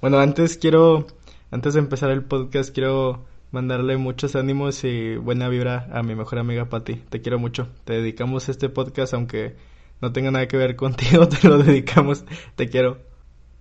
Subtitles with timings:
[0.00, 1.06] Bueno, antes quiero,
[1.50, 6.38] antes de empezar el podcast, quiero mandarle muchos ánimos y buena vibra a mi mejor
[6.38, 6.94] amiga Patti.
[6.94, 7.68] Te quiero mucho.
[7.84, 9.56] Te dedicamos este podcast, aunque
[10.00, 12.24] no tenga nada que ver contigo, te lo dedicamos.
[12.56, 12.96] Te quiero.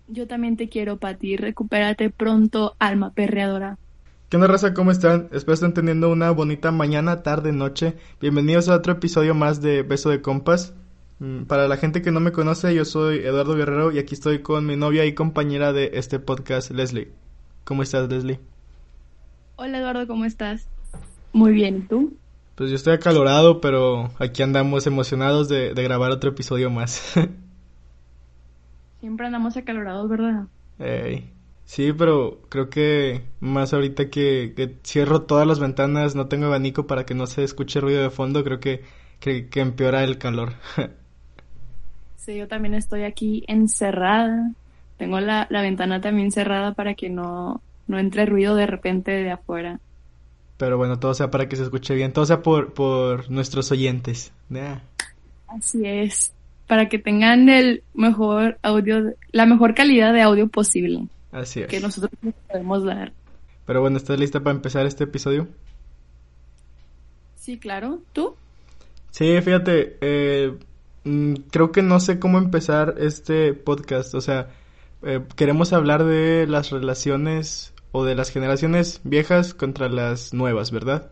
[0.08, 1.36] Yo también te quiero, Patti.
[1.36, 3.78] Recupérate pronto, alma perreadora.
[4.30, 4.74] ¿Qué onda, raza?
[4.74, 5.28] ¿Cómo están?
[5.34, 7.96] Espero estén teniendo una bonita mañana, tarde, noche.
[8.22, 10.74] Bienvenidos a otro episodio más de Beso de Compas.
[11.20, 14.40] Mm, para la gente que no me conoce, yo soy Eduardo Guerrero y aquí estoy
[14.40, 17.12] con mi novia y compañera de este podcast, Leslie.
[17.66, 18.40] ¿Cómo estás, Leslie?
[19.58, 20.70] Hola, Eduardo, ¿cómo estás?
[21.34, 22.14] Muy bien, ¿y tú?
[22.56, 27.14] Pues yo estoy acalorado, pero aquí andamos emocionados de, grabar otro episodio más.
[29.02, 30.46] Siempre andamos acalorados, ¿verdad?
[31.66, 37.06] Sí, pero creo que más ahorita que, cierro todas las ventanas, no tengo abanico para
[37.06, 38.84] que no se escuche ruido de fondo, creo que,
[39.20, 40.54] que, empeora el calor.
[42.20, 44.52] sí, yo también estoy aquí encerrada.
[44.98, 49.80] Tengo la, ventana también cerrada para que no, no entre ruido de repente de afuera.
[50.58, 54.34] Pero bueno, todo sea para que se escuche bien, todo sea por, por nuestros oyentes.
[55.48, 56.34] Así es,
[56.68, 61.08] para que tengan el mejor audio, la mejor calidad de audio posible.
[61.32, 61.68] Así es.
[61.68, 62.12] Que nosotros
[62.48, 63.14] podemos dar.
[63.66, 65.48] Pero bueno, ¿estás lista para empezar este episodio?
[67.36, 68.02] Sí, claro.
[68.14, 68.36] ¿Tú?
[69.12, 70.58] Sí, fíjate, eh,
[71.04, 74.14] mm, creo que no sé cómo empezar este podcast.
[74.16, 74.50] O sea,
[75.04, 81.12] eh, queremos hablar de las relaciones o de las generaciones viejas contra las nuevas, ¿verdad?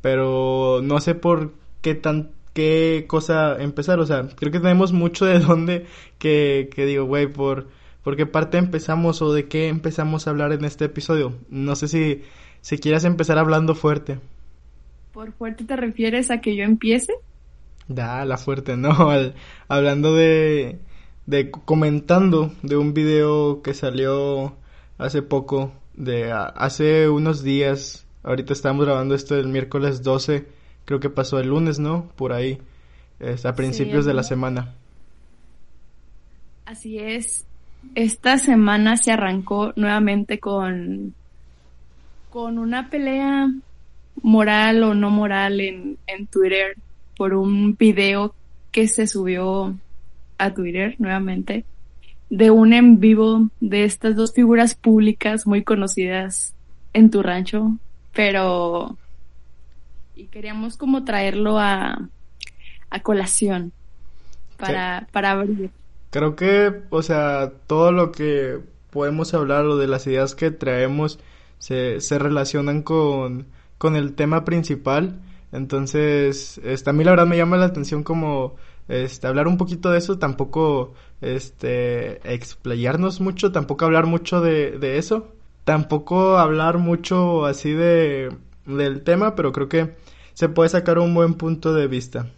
[0.00, 5.26] Pero no sé por qué tan qué cosa empezar, o sea, creo que tenemos mucho
[5.26, 5.86] de dónde
[6.18, 7.68] que, que digo, güey, por
[8.08, 11.34] por qué parte empezamos o de qué empezamos a hablar en este episodio.
[11.50, 12.22] No sé si,
[12.62, 14.18] si quieras empezar hablando fuerte.
[15.12, 17.12] ¿Por fuerte te refieres a que yo empiece?
[17.88, 18.90] Da, la fuerte, no,
[19.68, 20.78] hablando de,
[21.26, 24.56] de comentando de un video que salió
[24.98, 30.46] hace poco, de hace unos días, ahorita estamos grabando esto el miércoles 12,
[30.84, 32.08] creo que pasó el lunes, ¿no?
[32.16, 32.58] Por ahí,
[33.44, 34.74] a principios de la semana.
[36.66, 37.46] Así es,
[37.94, 41.14] esta semana se arrancó nuevamente con,
[42.28, 43.48] con una pelea
[44.20, 46.76] moral o no moral en, en Twitter
[47.18, 48.34] por un video
[48.72, 49.76] que se subió
[50.38, 51.66] a Twitter nuevamente
[52.30, 56.54] de un en vivo de estas dos figuras públicas muy conocidas
[56.92, 57.76] en tu rancho,
[58.14, 58.96] pero
[60.14, 62.08] y queríamos como traerlo a,
[62.90, 63.72] a colación
[64.56, 65.70] para, para abrir.
[66.10, 68.58] Creo que, o sea, todo lo que
[68.90, 71.18] podemos hablar o de las ideas que traemos
[71.58, 73.46] se, se relacionan con,
[73.78, 75.20] con el tema principal.
[75.52, 78.56] Entonces, este, a mí la verdad me llama la atención como
[78.88, 84.98] este, hablar un poquito de eso, tampoco este, explayarnos mucho, tampoco hablar mucho de, de
[84.98, 88.34] eso, tampoco hablar mucho así de,
[88.66, 89.96] del tema, pero creo que
[90.34, 92.30] se puede sacar un buen punto de vista.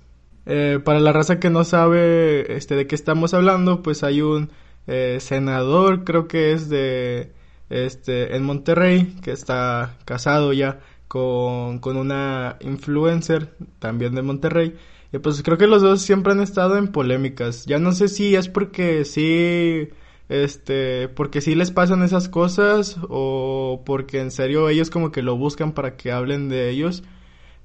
[0.47, 4.51] Eh, para la raza que no sabe este, de qué estamos hablando, pues hay un
[4.87, 7.33] eh, senador, creo que es de
[7.69, 14.77] este en Monterrey, que está casado ya con, con una influencer también de Monterrey.
[15.13, 17.67] Y pues creo que los dos siempre han estado en polémicas.
[17.67, 19.89] Ya no sé si es porque sí,
[20.29, 25.37] este, porque sí les pasan esas cosas o porque en serio ellos como que lo
[25.37, 27.03] buscan para que hablen de ellos.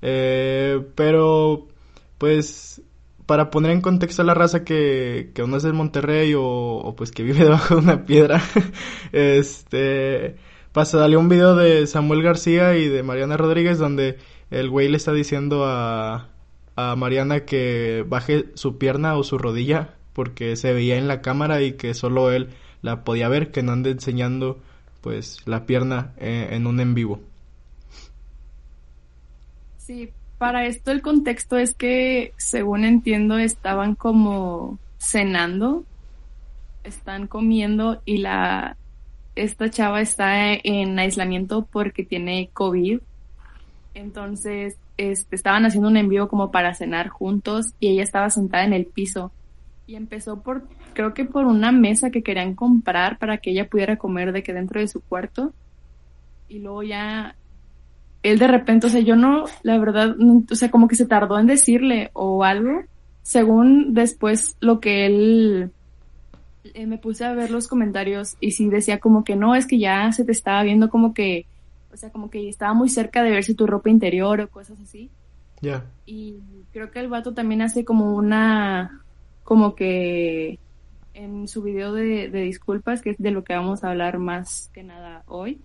[0.02, 1.68] Eh, pero
[2.18, 2.82] pues
[3.28, 7.12] para poner en contexto a la raza que, que uno es de Monterrey o, pues
[7.12, 8.42] que vive debajo de una piedra,
[9.12, 10.38] este,
[10.76, 14.18] pasa, salió un video de Samuel García y de Mariana Rodríguez donde
[14.52, 16.28] el güey le está diciendo a,
[16.76, 21.62] a Mariana que baje su pierna o su rodilla porque se veía en la cámara
[21.62, 22.50] y que solo él
[22.82, 24.60] la podía ver, que no ande enseñando
[25.00, 27.22] pues la pierna en, en un en vivo.
[29.78, 35.86] Sí, para esto el contexto es que, según entiendo, estaban como cenando,
[36.84, 38.76] están comiendo y la
[39.36, 43.00] esta chava está en aislamiento porque tiene COVID.
[43.94, 48.74] Entonces, este, estaban haciendo un envío como para cenar juntos y ella estaba sentada en
[48.74, 49.32] el piso.
[49.88, 53.98] Y empezó por, creo que por una mesa que querían comprar para que ella pudiera
[53.98, 55.54] comer de que dentro de su cuarto.
[56.48, 57.36] Y luego ya
[58.24, 61.38] él de repente, o sea, yo no, la verdad, o sea, como que se tardó
[61.38, 62.82] en decirle o algo,
[63.22, 65.72] según después lo que él,
[66.74, 69.80] eh, me puse a ver los comentarios y sí decía como que no, es que
[69.80, 71.46] ya se te estaba viendo como que,
[71.94, 75.10] o sea, como que estaba muy cerca de verse tu ropa interior o cosas así.
[75.62, 75.86] Ya.
[76.06, 76.40] Y
[76.74, 79.02] creo que el vato también hace como una,
[79.44, 80.60] como que
[81.14, 84.70] en su video de, de, disculpas, que es de lo que vamos a hablar más
[84.74, 85.62] que nada hoy,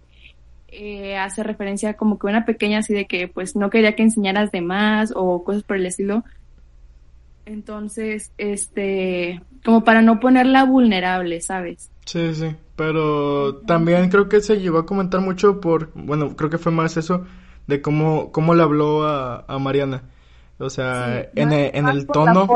[0.73, 4.53] eh, hace referencia como que una pequeña así de que pues no quería que enseñaras
[4.53, 6.25] de más o cosas por el estilo.
[7.51, 11.91] Entonces, este, como para no ponerla vulnerable, ¿sabes?
[12.05, 16.59] Sí, sí, pero también creo que se llegó a comentar mucho por, bueno, creo que
[16.59, 17.25] fue más eso
[17.67, 20.05] de cómo, cómo le habló a, a Mariana.
[20.61, 22.47] O sea, en, el, en el tono.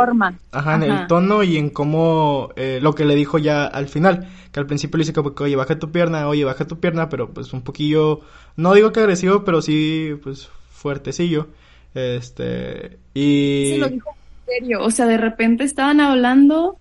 [0.53, 4.29] Ajá, en el tono y en cómo eh, lo que le dijo ya al final.
[4.53, 7.09] Que al principio le dice como que, oye, baja tu pierna, oye, baja tu pierna,
[7.09, 8.21] pero pues un poquillo,
[8.57, 11.49] no digo que agresivo, pero sí, pues fuertecillo.
[11.95, 13.73] Este, y.
[13.73, 14.15] Sí, lo dijo
[14.47, 14.83] serio.
[14.83, 16.79] O sea, de repente estaban hablando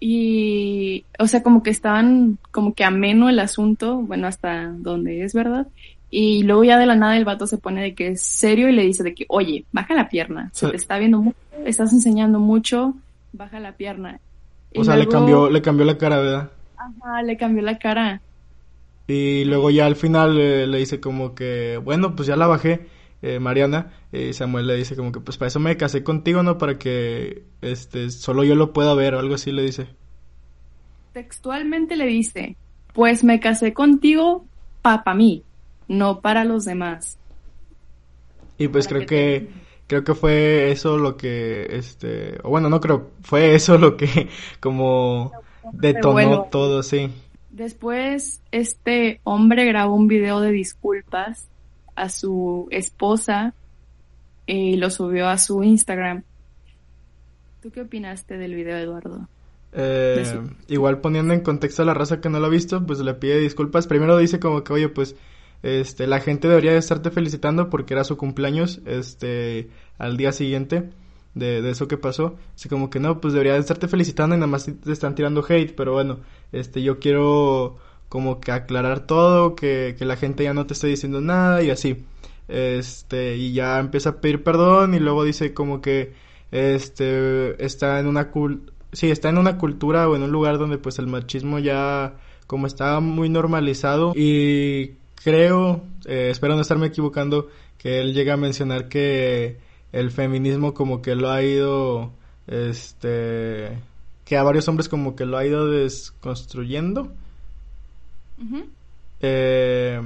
[0.00, 5.32] y, o sea, como que estaban, como que ameno el asunto, bueno, hasta donde es
[5.32, 5.68] verdad.
[6.10, 8.72] Y luego ya de la nada el vato se pone de que es serio y
[8.72, 12.38] le dice de que, oye, baja la pierna, se te está viendo mucho, estás enseñando
[12.38, 12.94] mucho,
[13.32, 14.20] baja la pierna.
[14.76, 16.50] o sea, le cambió, le cambió la cara, ¿verdad?
[16.76, 18.20] Ajá, le cambió la cara.
[19.06, 22.86] Y luego ya al final eh, le dice como que, bueno, pues ya la bajé,
[23.22, 23.92] eh, Mariana.
[24.12, 26.58] Y Samuel le dice como que, pues para eso me casé contigo, ¿no?
[26.58, 29.86] Para que, este, solo yo lo pueda ver o algo así le dice.
[31.12, 32.56] Textualmente le dice,
[32.92, 34.44] pues me casé contigo
[34.82, 35.44] para mí
[35.88, 37.18] no para los demás.
[38.58, 39.48] Y pues creo que,
[39.86, 44.28] creo que fue eso lo que este o bueno, no creo, fue eso lo que
[44.60, 45.32] como
[45.72, 47.10] detonó todo, sí.
[47.50, 51.48] Después este hombre grabó un video de disculpas
[51.94, 53.54] a su esposa
[54.46, 56.24] y lo subió a su Instagram.
[57.62, 59.28] ¿Tú qué opinaste del video, Eduardo?
[59.74, 63.14] Eh, igual poniendo en contexto a la raza que no lo ha visto, pues le
[63.14, 63.86] pide disculpas.
[63.86, 65.16] Primero dice como que, oye, pues
[65.62, 70.90] este, la gente debería estarte felicitando porque era su cumpleaños, este, al día siguiente
[71.34, 72.36] de, de eso que pasó.
[72.54, 75.74] Así como que no, pues debería estarte felicitando y nada más te están tirando hate,
[75.74, 76.18] pero bueno,
[76.50, 77.78] este, yo quiero
[78.12, 81.70] como que aclarar todo, que, que la gente ya no te esté diciendo nada y
[81.70, 82.04] así.
[82.46, 86.12] Este, y ya empieza a pedir perdón y luego dice como que,
[86.50, 90.76] este, está en una cul sí, está en una cultura o en un lugar donde
[90.76, 92.16] pues el machismo ya
[92.46, 94.90] como está muy normalizado y
[95.24, 97.48] creo, eh, espero no estarme equivocando,
[97.78, 99.56] que él llega a mencionar que
[99.92, 102.12] el feminismo como que lo ha ido,
[102.46, 103.70] este,
[104.26, 107.10] que a varios hombres como que lo ha ido desconstruyendo.
[109.20, 110.00] Eh,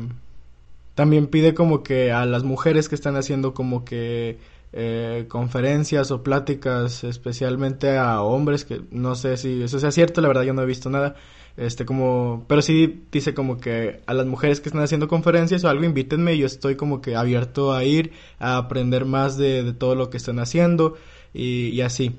[0.95, 4.39] también pide como que a las mujeres que están haciendo como que
[4.73, 10.29] eh, conferencias o pláticas especialmente a hombres que no sé si eso sea cierto la
[10.29, 11.17] verdad yo no he visto nada.
[11.57, 15.69] Este como pero sí dice como que a las mujeres que están haciendo conferencias o
[15.69, 19.95] algo invítenme y yo estoy como que abierto a ir a aprender más de, todo
[19.95, 20.97] lo que están haciendo
[21.33, 22.17] y, así.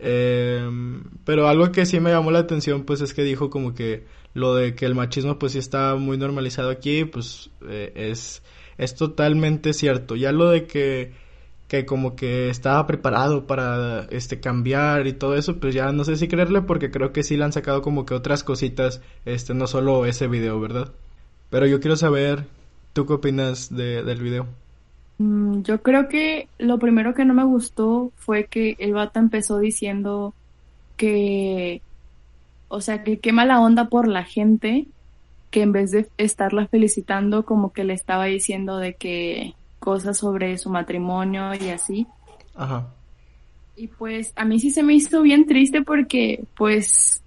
[0.00, 4.04] Em, pero algo que sí me llamó la atención pues es que dijo como que
[4.34, 8.42] lo de que el machismo pues sí está muy normalizado aquí pues eh, es
[8.78, 11.12] es totalmente cierto ya lo de que
[11.72, 16.16] que como que estaba preparado para este cambiar y todo eso, pues ya no sé
[16.16, 19.66] si creerle porque creo que sí le han sacado como que otras cositas, este no
[19.66, 20.92] solo ese video, ¿verdad?
[21.48, 22.44] Pero yo quiero saber,
[22.92, 24.48] ¿tú qué opinas de, del video?
[25.16, 29.58] Mm, yo creo que lo primero que no me gustó fue que el vato empezó
[29.58, 30.34] diciendo
[30.98, 31.80] que,
[32.74, 34.86] o sea, que qué mala onda por la gente,
[35.50, 40.56] que en vez de estarla felicitando, como que le estaba diciendo de que cosas sobre
[40.56, 42.06] su matrimonio y así.
[42.54, 42.88] Ajá.
[43.76, 47.22] Y pues a mí sí se me hizo bien triste porque pues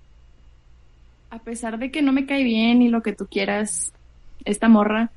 [1.30, 3.94] a pesar de que no me cae bien y lo que tú quieras,
[4.46, 5.12] esta morra,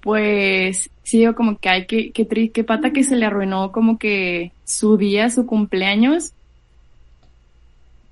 [0.00, 3.98] pues sí yo como que hay que, que, que pata que se le arruinó como
[3.98, 6.34] que su día, su cumpleaños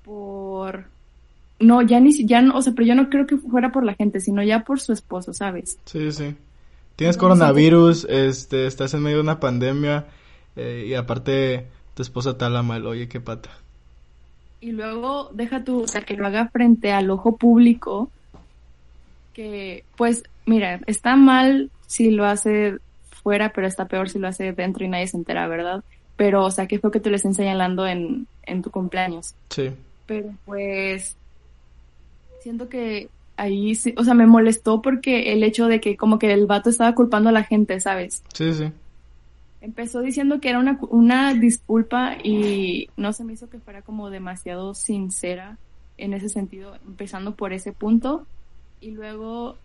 [0.04, 0.97] por
[1.60, 3.94] no, ya ni ya no, o sea, pero yo no creo que fuera por la
[3.94, 5.78] gente, sino ya por su esposo, ¿sabes?
[5.86, 6.34] Sí, sí.
[6.96, 10.06] Tienes coronavirus, este, estás en medio de una pandemia
[10.56, 13.50] eh, y aparte tu esposa te habla mal, oye, qué pata.
[14.60, 18.10] Y luego deja tu, o sea, que lo haga frente al ojo público,
[19.32, 22.78] que pues, mira, está mal si lo hace
[23.10, 25.84] fuera, pero está peor si lo hace dentro y nadie se entera, ¿verdad?
[26.16, 29.34] Pero, o sea, ¿qué fue que tú le estás señalando en, en tu cumpleaños?
[29.50, 29.70] Sí.
[30.06, 31.14] Pero pues,
[32.48, 36.32] siento que ahí sí, o sea, me molestó porque el hecho de que como que
[36.32, 38.24] el vato estaba culpando a la gente, ¿sabes?
[38.32, 38.72] Sí, sí.
[39.60, 44.08] Empezó diciendo que era una, una disculpa y no se me hizo que fuera como
[44.08, 45.58] demasiado sincera
[45.98, 48.26] en ese sentido, empezando por ese punto.
[48.80, 49.58] Y luego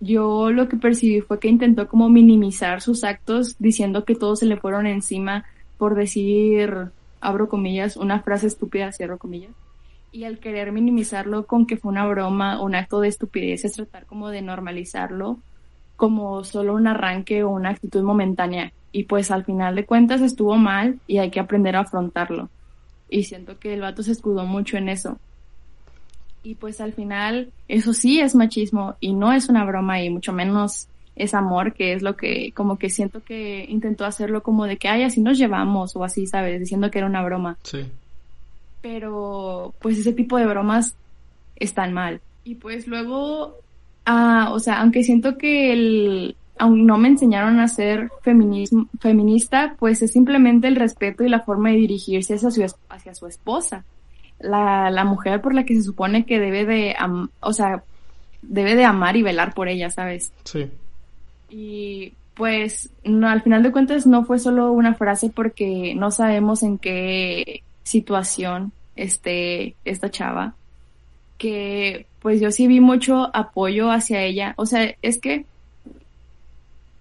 [0.00, 4.46] yo lo que percibí fue que intentó como minimizar sus actos diciendo que todos se
[4.46, 5.44] le fueron encima
[5.76, 6.88] por decir,
[7.20, 9.52] abro comillas, una frase estúpida, cierro comillas
[10.14, 13.72] y al querer minimizarlo con que fue una broma o un acto de estupidez es
[13.72, 15.38] tratar como de normalizarlo
[15.96, 18.72] como solo un arranque o una actitud momentánea.
[18.92, 22.48] Y pues al final de cuentas estuvo mal y hay que aprender a afrontarlo.
[23.10, 25.18] Y siento que el vato se escudó mucho en eso.
[26.44, 30.32] Y pues al final eso sí es machismo y no es una broma y mucho
[30.32, 34.76] menos es amor que es lo que como que siento que intentó hacerlo como de
[34.76, 37.58] que ay así nos llevamos o así sabes diciendo que era una broma.
[37.64, 37.84] Sí.
[38.84, 40.94] Pero pues ese tipo de bromas
[41.56, 42.20] están mal.
[42.44, 43.56] Y pues luego,
[44.04, 49.74] ah, o sea, aunque siento que el, aún no me enseñaron a ser feminismo, feminista,
[49.78, 53.84] pues es simplemente el respeto y la forma de dirigirse hacia su, hacia su esposa.
[54.38, 57.82] La, la mujer por la que se supone que debe de, am- o sea,
[58.42, 60.30] debe de amar y velar por ella, ¿sabes?
[60.44, 60.66] Sí.
[61.48, 66.62] Y pues no, al final de cuentas no fue solo una frase porque no sabemos
[66.62, 70.54] en qué situación esté esta chava.
[71.38, 74.54] Que pues yo sí vi mucho apoyo hacia ella.
[74.56, 75.44] O sea, es que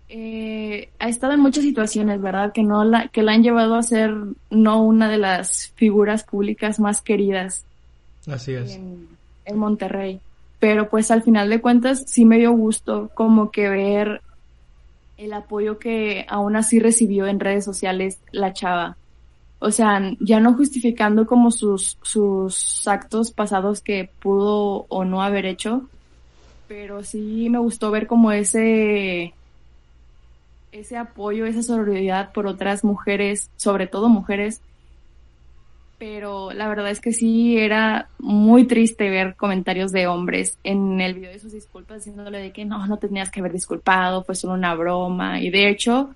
[0.10, 2.52] eh, ha estado en muchas situaciones, ¿verdad?
[2.54, 4.13] Que no la, que la han llevado a ser
[4.52, 7.66] no una de las figuras públicas más queridas
[8.28, 8.75] Así es.
[8.75, 9.08] en,
[9.46, 10.20] en Monterrey.
[10.60, 14.22] Pero pues al final de cuentas sí me dio gusto como que ver
[15.18, 18.98] el apoyo que aún así recibió en redes sociales la chava.
[19.65, 25.46] O sea, ya no justificando como sus, sus actos pasados que pudo o no haber
[25.46, 25.88] hecho,
[26.67, 29.34] pero sí me gustó ver como ese,
[30.74, 34.60] ese apoyo, esa sororidad por otras mujeres, sobre todo mujeres,
[35.98, 41.13] pero la verdad es que sí era muy triste ver comentarios de hombres en el
[41.13, 44.55] video de sus disculpas diciéndole de que no, no tenías que haber disculpado, fue solo
[44.55, 45.39] una broma.
[45.39, 46.10] Y de hecho,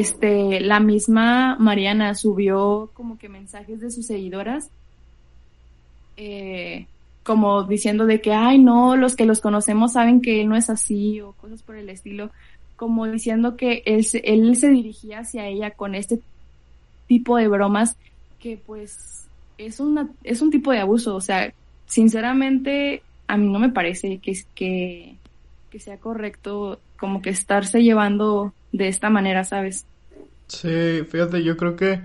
[0.00, 4.70] este, la misma Mariana subió como que mensajes de sus seguidoras,
[6.16, 6.86] eh,
[7.24, 10.70] como diciendo de que, ay, no, los que los conocemos saben que él no es
[10.70, 12.30] así o cosas por el estilo,
[12.76, 14.22] como diciendo que él, se-
[14.70, 16.20] dirigía hacia ella con este
[17.06, 17.94] tipo de bromas
[18.40, 21.52] que pues es una es un tipo de abuso, o sea,
[21.86, 25.14] sinceramente a mí no me parece que que
[25.70, 29.86] que sea correcto como que estarse llevando de esta manera, ¿sabes?
[30.48, 32.00] Sí, fíjate, yo creo que,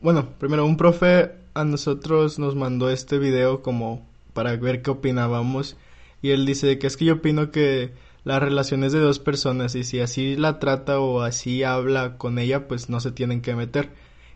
[0.00, 5.76] bueno, primero un profe a nosotros nos mandó este video como para ver qué opinábamos
[6.22, 7.92] y él dice que es que yo opino que
[8.24, 12.38] la relación es de dos personas y si así la trata o así habla con
[12.38, 13.90] ella, pues no se tienen que meter.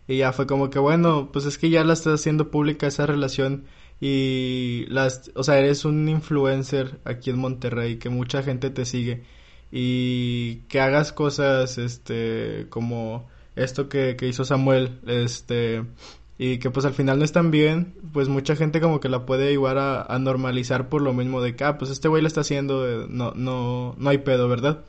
[0.09, 3.07] Y ya fue como que bueno, pues es que ya la estás haciendo pública esa
[3.07, 3.65] relación
[4.01, 9.23] y las, o sea, eres un influencer aquí en Monterrey que mucha gente te sigue
[9.73, 15.85] y que hagas cosas este como esto que, que hizo Samuel este
[16.39, 19.53] y que pues al final no están bien pues mucha gente como que la puede
[19.53, 22.43] igual a, a normalizar por lo mismo de que ah pues este güey lo está
[22.43, 24.85] haciendo eh, no no no hay pedo verdad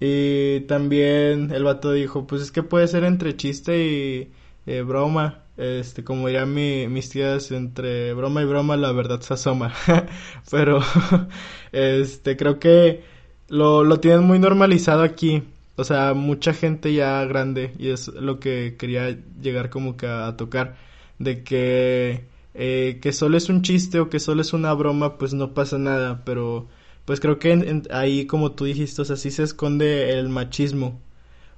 [0.00, 4.32] y también el vato dijo, pues es que puede ser entre chiste y
[4.66, 5.40] eh, broma.
[5.56, 9.72] Este, como dirían mi, mis tías, entre broma y broma la verdad se asoma.
[10.50, 10.80] Pero,
[11.72, 13.04] este, creo que
[13.54, 15.42] lo, lo tienen muy normalizado aquí.
[15.76, 20.36] O sea, mucha gente ya grande, y es lo que quería llegar como que a,
[20.36, 20.76] tocar,
[21.18, 25.34] de que, eh, que solo es un chiste o que solo es una broma, pues
[25.34, 26.68] no pasa nada, pero
[27.04, 30.28] pues creo que en- en- ahí, como tú dijiste, o sea, sí se esconde el
[30.28, 31.00] machismo.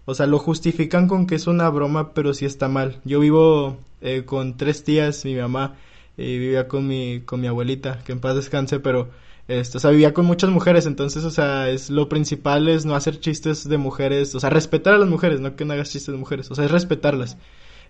[0.05, 3.01] O sea, lo justifican con que es una broma, pero sí está mal.
[3.05, 5.75] Yo vivo eh, con tres tías, mi mamá,
[6.17, 9.09] y vivía con mi, con mi abuelita, que en paz descanse, pero,
[9.49, 12.97] esto, o sea, vivía con muchas mujeres, entonces, o sea, es lo principal es no
[12.97, 16.13] hacer chistes de mujeres, o sea, respetar a las mujeres, no que no hagas chistes
[16.13, 17.39] de mujeres, o sea, es respetarlas.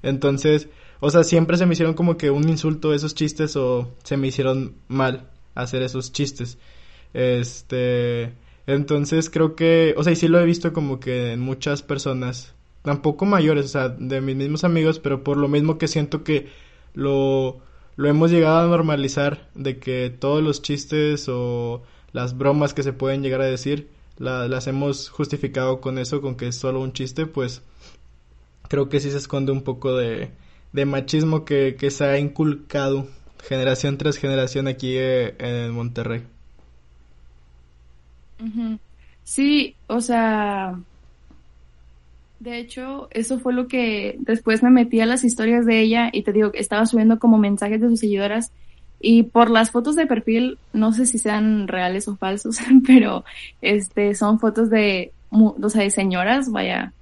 [0.02, 0.68] Entonces,
[1.00, 4.28] o sea, siempre se me hicieron como que un insulto esos chistes o se me
[4.28, 6.58] hicieron mal hacer esos chistes.
[7.14, 8.34] Este,
[8.66, 12.54] entonces creo que, o sea, y sí lo he visto como que en muchas personas,
[12.82, 16.48] tampoco mayores, o sea, de mis mismos amigos, pero por lo mismo que siento que
[16.94, 17.60] lo,
[17.96, 22.92] lo hemos llegado a normalizar, de que todos los chistes o las bromas que se
[22.92, 23.88] pueden llegar a decir,
[24.18, 27.62] la- las hemos justificado con eso, con que es solo un chiste, pues
[28.68, 30.30] creo que sí se esconde un poco de,
[30.72, 33.06] de machismo que, que se ha inculcado
[33.42, 36.22] generación tras generación aquí eh, en Monterrey.
[39.24, 40.80] Sí, o sea,
[42.38, 46.22] de hecho, eso fue lo que después me metí a las historias de ella y
[46.22, 48.52] te digo, que estaba subiendo como mensajes de sus seguidoras
[49.00, 53.24] y por las fotos de perfil, no sé si sean reales o falsos, pero
[53.62, 56.92] este son fotos de, o sea, de señoras, vaya,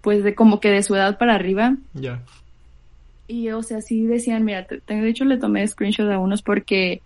[0.00, 2.22] pues de como que de su edad para arriba Ya.
[3.26, 7.02] Y, o sea, sí decían, mira, de hecho le tomé screenshot a unos porque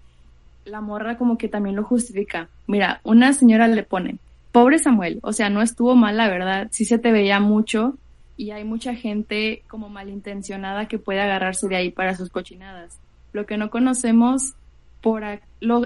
[0.65, 2.49] la morra como que también lo justifica.
[2.69, 4.19] Mira, una señora le pone,
[4.53, 7.97] pobre Samuel, o sea, no estuvo mal, la verdad, sí se te veía mucho
[8.37, 12.99] y hay mucha gente como malintencionada que puede agarrarse de ahí para sus cochinadas.
[13.33, 14.55] Lo que no conocemos
[15.01, 15.41] por a,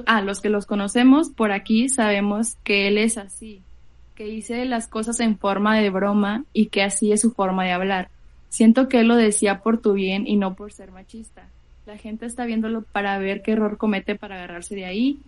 [0.06, 3.62] ah, los que los conocemos por aquí sabemos que él es así,
[4.14, 7.72] que dice las cosas en forma de broma y que así es su forma de
[7.72, 8.10] hablar.
[8.48, 11.48] Siento que él lo decía por tu bien y no por ser machista.
[11.84, 15.20] La gente está viéndolo para ver qué error comete para agarrarse de ahí.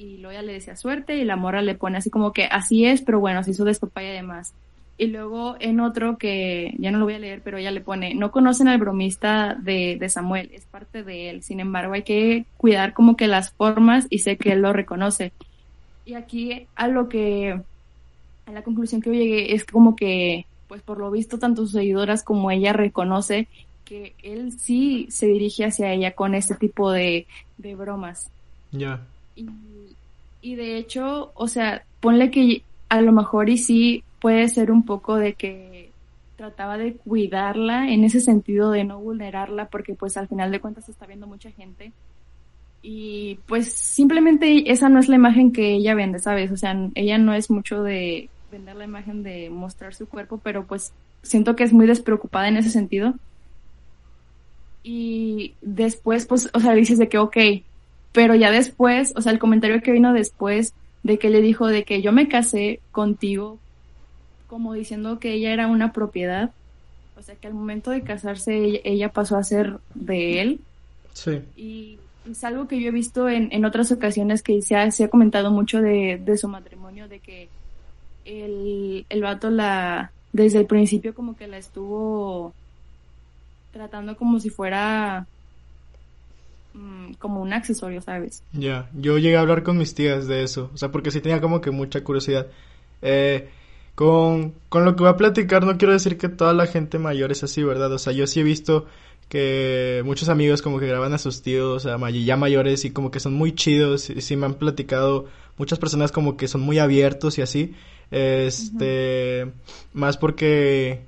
[0.00, 2.86] Y luego ya le decía suerte y la mora le pone así como que así
[2.86, 4.54] es, pero bueno, se hizo de y además.
[4.96, 8.14] Y luego en otro que ya no lo voy a leer, pero ella le pone,
[8.14, 11.42] no conocen al bromista de, de Samuel, es parte de él.
[11.42, 15.32] Sin embargo, hay que cuidar como que las formas y sé que él lo reconoce.
[16.06, 17.60] Y aquí a lo que,
[18.46, 21.72] a la conclusión que yo llegué es como que, pues por lo visto, tanto sus
[21.72, 23.48] seguidoras como ella reconoce
[23.84, 27.26] que él sí se dirige hacia ella con este tipo de,
[27.58, 28.30] de bromas.
[28.72, 29.06] Ya.
[29.36, 29.46] Y,
[30.42, 34.84] y de hecho, o sea, ponle que a lo mejor y sí puede ser un
[34.84, 35.90] poco de que
[36.36, 40.88] trataba de cuidarla en ese sentido de no vulnerarla porque pues al final de cuentas
[40.88, 41.92] está viendo mucha gente
[42.82, 46.50] y pues simplemente esa no es la imagen que ella vende, ¿sabes?
[46.50, 50.64] O sea, ella no es mucho de vender la imagen de mostrar su cuerpo, pero
[50.64, 50.92] pues
[51.22, 53.14] siento que es muy despreocupada en ese sentido.
[54.82, 57.36] Y después, pues, o sea, dices de que, ok,
[58.12, 61.84] pero ya después, o sea, el comentario que vino después de que le dijo de
[61.84, 63.58] que yo me casé contigo
[64.50, 66.50] como diciendo que ella era una propiedad.
[67.16, 70.60] O sea, que al momento de casarse ella, pasó a ser de él.
[71.12, 71.40] Sí.
[71.56, 71.98] Y
[72.28, 75.08] es algo que yo he visto en, en otras ocasiones que se ha, se ha
[75.08, 77.48] comentado mucho de, de, su matrimonio, de que
[78.24, 82.52] el, el vato la, desde el principio como que la estuvo
[83.72, 85.28] tratando como si fuera
[87.18, 88.42] como un accesorio, ¿sabes?
[88.52, 91.40] Ya, yo llegué a hablar con mis tías de eso, o sea, porque sí tenía
[91.40, 92.46] como que mucha curiosidad.
[93.02, 93.48] Eh,
[93.94, 97.32] con, con lo que voy a platicar no quiero decir que toda la gente mayor
[97.32, 97.92] es así, ¿verdad?
[97.92, 98.86] O sea, yo sí he visto
[99.28, 103.10] que muchos amigos como que graban a sus tíos, o sea, ya mayores y como
[103.10, 105.26] que son muy chidos y sí me han platicado
[105.56, 107.74] muchas personas como que son muy abiertos y así.
[108.10, 109.52] Este,
[109.92, 111.02] más porque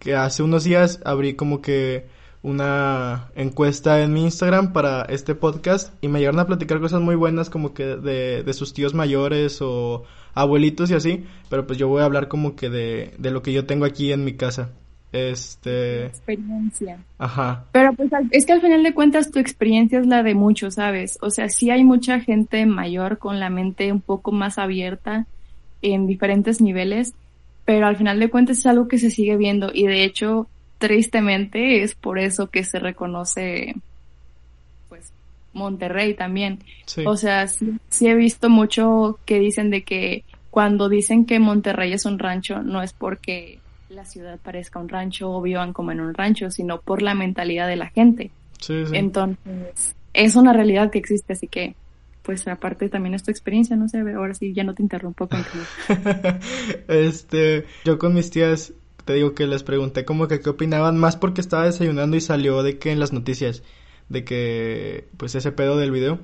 [0.00, 2.06] que hace unos días abrí como que
[2.44, 7.14] una encuesta en mi Instagram para este podcast y me llegaron a platicar cosas muy
[7.14, 10.04] buenas como que de, de sus tíos mayores o
[10.34, 13.54] abuelitos y así, pero pues yo voy a hablar como que de, de lo que
[13.54, 14.68] yo tengo aquí en mi casa.
[15.10, 16.04] Este...
[16.04, 16.98] Experiencia.
[17.16, 17.64] Ajá.
[17.72, 21.16] Pero pues es que al final de cuentas tu experiencia es la de muchos, ¿sabes?
[21.22, 25.26] O sea, sí hay mucha gente mayor con la mente un poco más abierta
[25.80, 27.14] en diferentes niveles,
[27.64, 30.46] pero al final de cuentas es algo que se sigue viendo y de hecho,
[30.84, 33.74] tristemente, es por eso que se reconoce
[35.54, 36.58] Monterrey también.
[37.06, 42.04] O sea, sí, he visto mucho que dicen de que cuando dicen que Monterrey es
[42.04, 46.12] un rancho, no es porque la ciudad parezca un rancho o vivan como en un
[46.12, 48.30] rancho, sino por la mentalidad de la gente.
[48.68, 51.74] Entonces, es una realidad que existe, así que,
[52.22, 55.44] pues aparte también es tu experiencia, no sé, ahora sí ya no te interrumpo con
[56.88, 61.16] Este, yo con mis tías te digo que les pregunté como que qué opinaban, más
[61.16, 63.62] porque estaba desayunando y salió de que en las noticias
[64.08, 66.18] de que, pues ese pedo del video.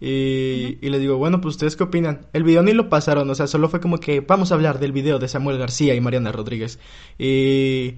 [0.00, 2.26] Y, y les digo, bueno, pues ustedes qué opinan.
[2.32, 4.92] El video ni lo pasaron, o sea, solo fue como que vamos a hablar del
[4.92, 6.78] video de Samuel García y Mariana Rodríguez.
[7.18, 7.94] Y,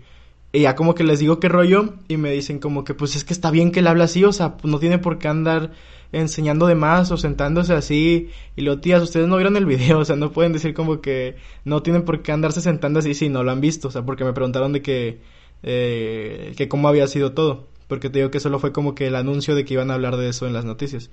[0.53, 3.25] y ya como que les digo qué rollo y me dicen como que pues es
[3.25, 5.73] que está bien que él habla así, o sea, no tiene por qué andar
[6.21, 8.31] enseñando de más o sentándose así.
[8.57, 11.37] Y lo tías, ustedes no vieron el video, o sea, no pueden decir como que
[11.65, 14.25] no tienen por qué andarse sentando así si no lo han visto, o sea, porque
[14.25, 15.21] me preguntaron de que,
[15.63, 19.15] eh, que cómo había sido todo porque te digo que solo fue como que el
[19.15, 21.11] anuncio de que iban a hablar de eso en las noticias.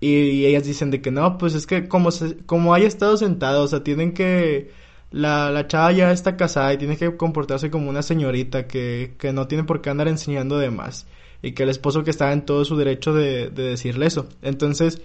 [0.00, 3.62] y, ellas dicen de que no, pues es que como, se, como haya estado sentado,
[3.62, 4.70] o sea, tienen que...
[5.12, 9.32] La, la chava ya está casada y tiene que comportarse como una señorita que, que
[9.32, 11.06] no tiene por qué andar enseñando de más.
[11.42, 14.28] Y que el esposo que está en todo su derecho de, de decirle eso.
[14.42, 15.02] Entonces,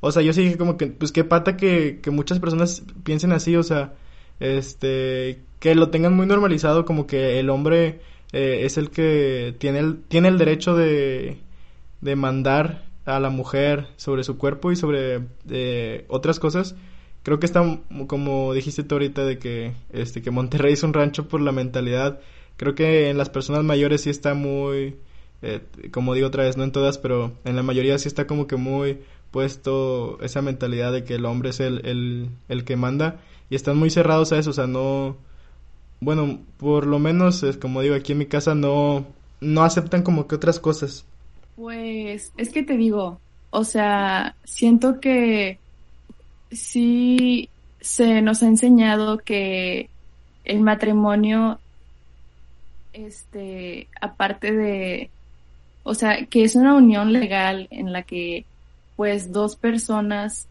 [0.00, 3.32] o sea, yo sí dije como que, pues qué pata que, que muchas personas piensen
[3.32, 3.94] así, o sea,
[4.40, 8.00] este, que lo tengan muy normalizado como que el hombre
[8.32, 11.38] eh, es el que tiene el, tiene el derecho de,
[12.00, 16.74] de mandar a la mujer sobre su cuerpo y sobre eh, otras cosas.
[17.24, 21.26] Creo que está, como dijiste tú ahorita, de que, este, que Monterrey es un rancho
[21.26, 22.20] por la mentalidad.
[22.56, 24.96] Creo que en las personas mayores sí está muy,
[25.42, 28.46] eh, como digo otra vez, no en todas, pero en la mayoría sí está como
[28.46, 33.20] que muy puesto esa mentalidad de que el hombre es el, el, el que manda
[33.50, 35.16] y están muy cerrados a eso, o sea, no,
[36.00, 39.06] bueno, por lo menos, es como digo, aquí en mi casa no,
[39.40, 41.04] no aceptan como que otras cosas.
[41.56, 43.18] Pues es que te digo,
[43.50, 45.58] o sea, siento que
[46.54, 47.48] sí
[47.80, 49.88] se nos ha enseñado que
[50.44, 51.58] el matrimonio,
[52.92, 55.10] este, aparte de,
[55.82, 58.44] o sea, que es una unión legal en la que
[58.96, 60.46] pues dos personas,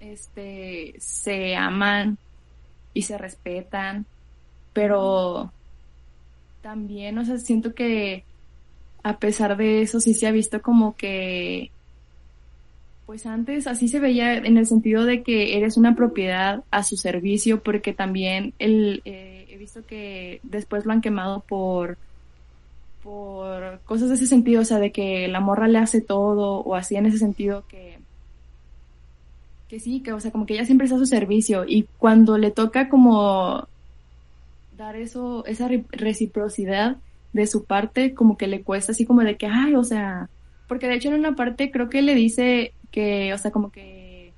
[0.00, 2.18] este, se aman
[2.92, 4.06] y se respetan,
[4.72, 5.52] pero
[6.62, 8.24] también, o sea, siento que
[9.02, 11.70] a pesar de eso sí se ha visto como que
[13.06, 16.96] pues antes así se veía en el sentido de que eres una propiedad a su
[16.96, 21.98] servicio, porque también el, eh, he visto que después lo han quemado por,
[23.04, 26.74] por cosas de ese sentido, o sea, de que la morra le hace todo, o
[26.74, 27.98] así en ese sentido que,
[29.68, 32.38] que sí, que o sea, como que ella siempre está a su servicio, y cuando
[32.38, 33.68] le toca como
[34.76, 36.96] dar eso, esa reciprocidad
[37.32, 40.28] de su parte, como que le cuesta así como de que, ay, o sea,
[40.68, 44.32] porque de hecho en una parte creo que le dice que, o sea, como que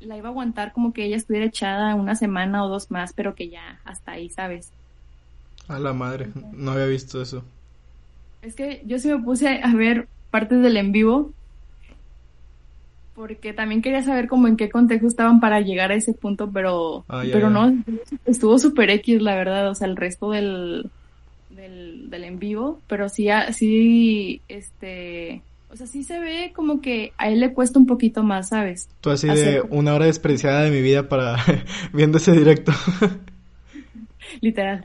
[0.00, 3.34] la iba a aguantar como que ella estuviera echada una semana o dos más, pero
[3.34, 4.70] que ya hasta ahí, ¿sabes?
[5.68, 7.42] A la madre, no había visto eso.
[8.42, 11.32] Es que yo sí me puse a ver partes del en vivo
[13.14, 17.04] porque también quería saber como en qué contexto estaban para llegar a ese punto, pero
[17.08, 17.72] ah, pero no,
[18.26, 20.90] estuvo super X la verdad, o sea, el resto del,
[21.50, 25.42] del, del en vivo, pero sí, sí, este,
[25.74, 28.88] o sea, sí se ve como que a él le cuesta un poquito más, ¿sabes?
[29.00, 31.36] Tú así de una hora desperdiciada de mi vida para
[31.92, 32.70] viendo ese directo.
[34.40, 34.84] Literal.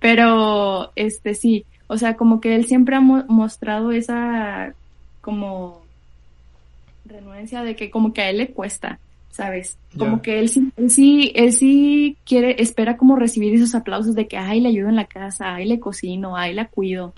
[0.00, 4.74] Pero, este, sí, o sea, como que él siempre ha mostrado esa,
[5.20, 5.82] como,
[7.04, 8.98] renuencia de que como que a él le cuesta,
[9.30, 9.78] ¿sabes?
[9.96, 14.26] Como que él sí, él sí, él sí quiere, espera como recibir esos aplausos de
[14.26, 17.14] que, ay, le ayudo en la casa, ay, le cocino, ay, la cuido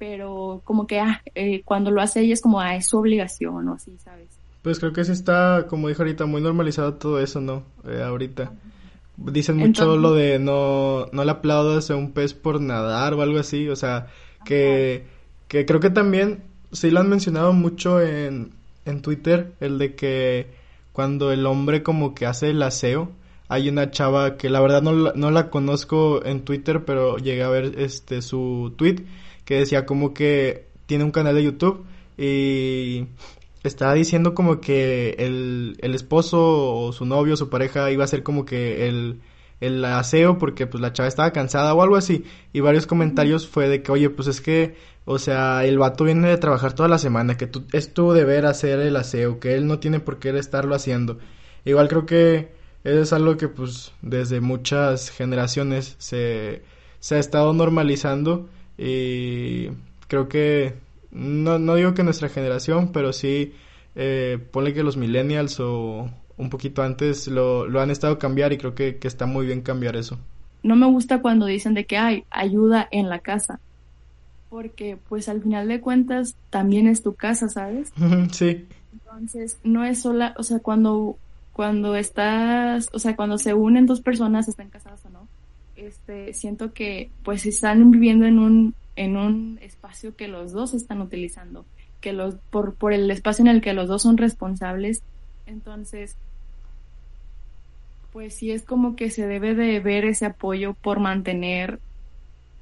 [0.00, 3.68] pero como que ah, eh, cuando lo hace ella es como, ah, es su obligación
[3.68, 4.28] o así, ¿sabes?
[4.62, 7.64] Pues creo que sí está, como dijo ahorita, muy normalizado todo eso, ¿no?
[7.86, 8.50] Eh, ahorita.
[9.18, 13.38] Dicen mucho lo de no, no le aplaudas a un pez por nadar o algo
[13.38, 14.06] así, o sea,
[14.46, 15.04] que,
[15.48, 18.52] que creo que también, sí lo han mencionado mucho en,
[18.86, 20.46] en Twitter, el de que
[20.92, 23.10] cuando el hombre como que hace el aseo,
[23.48, 27.50] hay una chava que la verdad no, no la conozco en Twitter, pero llegué a
[27.50, 29.04] ver este su tweet
[29.50, 31.84] que decía como que tiene un canal de YouTube
[32.16, 33.08] y
[33.64, 38.06] estaba diciendo como que el, el esposo o su novio o su pareja iba a
[38.06, 39.20] ser como que el,
[39.60, 42.24] el aseo porque pues la chava estaba cansada o algo así.
[42.52, 46.28] Y varios comentarios fue de que oye pues es que o sea el vato viene
[46.28, 49.66] de trabajar toda la semana que tú, es tu deber hacer el aseo que él
[49.66, 51.18] no tiene por qué estarlo haciendo
[51.64, 52.52] igual creo que
[52.84, 56.62] eso es algo que pues desde muchas generaciones se,
[57.00, 58.48] se ha estado normalizando
[58.82, 59.68] y
[60.08, 60.74] creo que,
[61.10, 63.52] no, no digo que nuestra generación, pero sí,
[63.94, 68.58] eh, ponle que los millennials o un poquito antes lo, lo han estado cambiar y
[68.58, 70.18] creo que, que está muy bien cambiar eso.
[70.62, 73.60] No me gusta cuando dicen de que hay ayuda en la casa,
[74.48, 77.92] porque pues al final de cuentas también es tu casa, ¿sabes?
[78.32, 78.66] Sí.
[78.94, 81.18] Entonces, no es sola, o sea, cuando
[81.52, 85.04] cuando estás, o sea, cuando se unen dos personas, están casadas
[85.80, 91.00] este, siento que pues están viviendo en un, en un espacio que los dos están
[91.00, 91.64] utilizando,
[92.00, 95.02] que los, por, por el espacio en el que los dos son responsables,
[95.46, 96.16] entonces,
[98.12, 101.80] pues sí es como que se debe de ver ese apoyo por mantener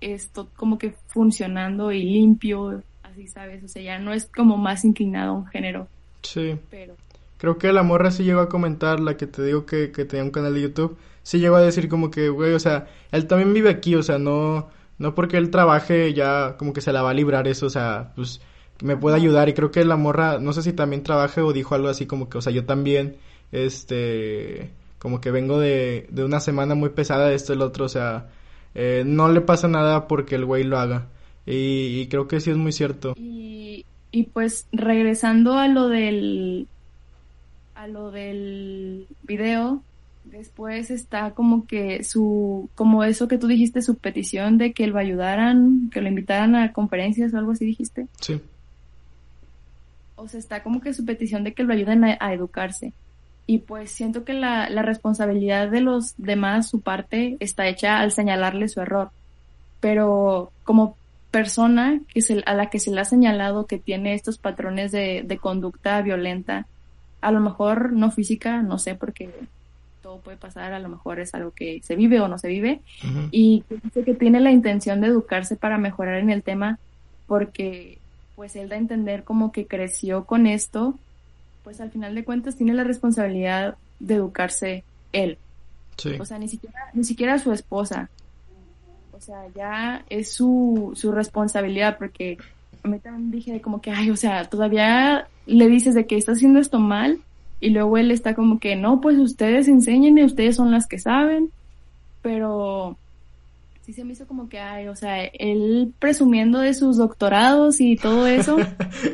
[0.00, 4.85] esto como que funcionando y limpio, así sabes, o sea, ya no es como más
[4.85, 5.88] inclinado a un género.
[6.22, 6.57] Sí.
[6.70, 6.94] Pero...
[7.38, 10.24] Creo que la morra sí llegó a comentar, la que te digo que, que tenía
[10.24, 10.96] un canal de YouTube,
[11.28, 14.18] sí llegó a decir como que, güey, o sea, él también vive aquí, o sea,
[14.18, 17.70] no, no porque él trabaje ya como que se la va a librar eso, o
[17.70, 18.40] sea, pues
[18.82, 21.74] me puede ayudar y creo que la morra, no sé si también trabaje o dijo
[21.74, 23.18] algo así como que, o sea, yo también,
[23.52, 27.84] este, como que vengo de, de una semana muy pesada de esto y el otro,
[27.84, 28.28] o sea,
[28.74, 31.08] eh, no le pasa nada porque el güey lo haga.
[31.44, 33.12] Y, y, creo que sí es muy cierto.
[33.18, 36.68] Y, y pues regresando a lo del
[37.74, 39.82] a lo del video,
[40.30, 44.98] Después está como que su, como eso que tú dijiste, su petición de que lo
[44.98, 48.06] ayudaran, que lo invitaran a conferencias o algo así dijiste.
[48.20, 48.40] Sí.
[50.16, 52.92] O sea, está como que su petición de que lo ayuden a, educarse.
[53.46, 58.12] Y pues siento que la, la, responsabilidad de los demás, su parte, está hecha al
[58.12, 59.10] señalarle su error.
[59.80, 60.96] Pero como
[61.30, 65.22] persona que se, a la que se le ha señalado que tiene estos patrones de,
[65.24, 66.66] de conducta violenta,
[67.22, 69.30] a lo mejor no física, no sé, porque
[70.09, 72.81] todo puede pasar, a lo mejor es algo que se vive o no se vive,
[73.31, 76.79] y dice que tiene la intención de educarse para mejorar en el tema,
[77.27, 77.99] porque
[78.35, 80.94] pues él da a entender como que creció con esto,
[81.62, 85.37] pues al final de cuentas tiene la responsabilidad de educarse él.
[86.18, 88.09] O sea, ni siquiera, ni siquiera su esposa.
[89.12, 92.38] O sea, ya es su, su responsabilidad porque
[92.83, 96.33] a mí también dije como que, ay, o sea, todavía le dices de que está
[96.33, 97.21] haciendo esto mal
[97.61, 101.51] y luego él está como que, no, pues ustedes enseñen, ustedes son las que saben,
[102.23, 102.97] pero
[103.85, 107.97] sí se me hizo como que, ay, o sea, él presumiendo de sus doctorados y
[107.97, 108.59] todo eso,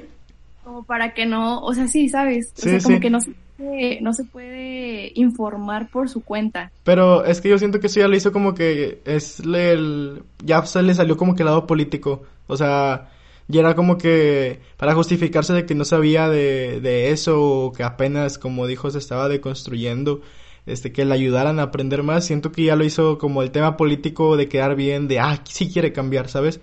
[0.65, 2.53] como para que no, o sea, sí, ¿sabes?
[2.59, 6.71] O sea, como que no se, puede, no se puede informar por su cuenta.
[6.83, 10.67] Pero es que yo siento que eso ya lo hizo como que es el, ya
[10.67, 13.09] se le salió como que el lado político, o sea,
[13.49, 17.83] y era como que para justificarse de que no sabía de, de eso o que
[17.83, 20.23] apenas, como dijo, se estaba deconstruyendo,
[20.67, 23.77] este, que le ayudaran a aprender más, siento que ya lo hizo como el tema
[23.77, 26.61] político de quedar bien, de, ah, sí quiere cambiar, ¿sabes?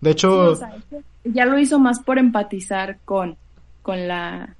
[0.00, 0.58] De hecho...
[1.24, 3.36] ya lo hizo más por empatizar con,
[3.82, 4.56] con la,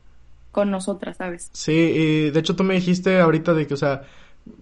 [0.53, 1.51] con nosotras, ¿sabes?
[1.53, 4.03] Sí, y de hecho tú me dijiste ahorita de que, o sea,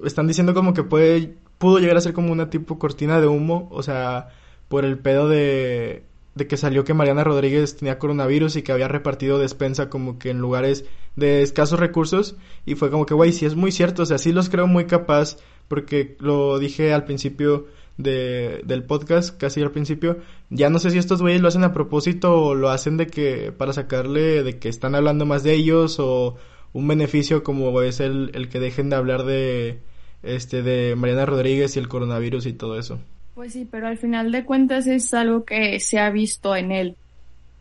[0.03, 3.69] están diciendo como que puede, pudo llegar a ser como una tipo cortina de humo,
[3.71, 4.29] o sea,
[4.69, 8.89] por el pedo de de que salió que Mariana Rodríguez tenía coronavirus y que había
[8.89, 10.85] repartido despensa como que en lugares
[11.17, 14.33] de escasos recursos y fue como que, güey, sí es muy cierto, o sea, sí
[14.33, 15.37] los creo muy capaz
[15.69, 17.67] porque lo dije al principio
[17.99, 20.19] de, del podcast, casi al principio,
[20.51, 23.53] ya no sé si estos güeyes lo hacen a propósito o lo hacen de que
[23.53, 26.37] para sacarle de que están hablando más de ellos o
[26.73, 29.81] un beneficio como es el, el que dejen de hablar de
[30.23, 33.01] este de Mariana Rodríguez y el coronavirus y todo eso.
[33.35, 36.97] Pues sí, pero al final de cuentas es algo que se ha visto en él.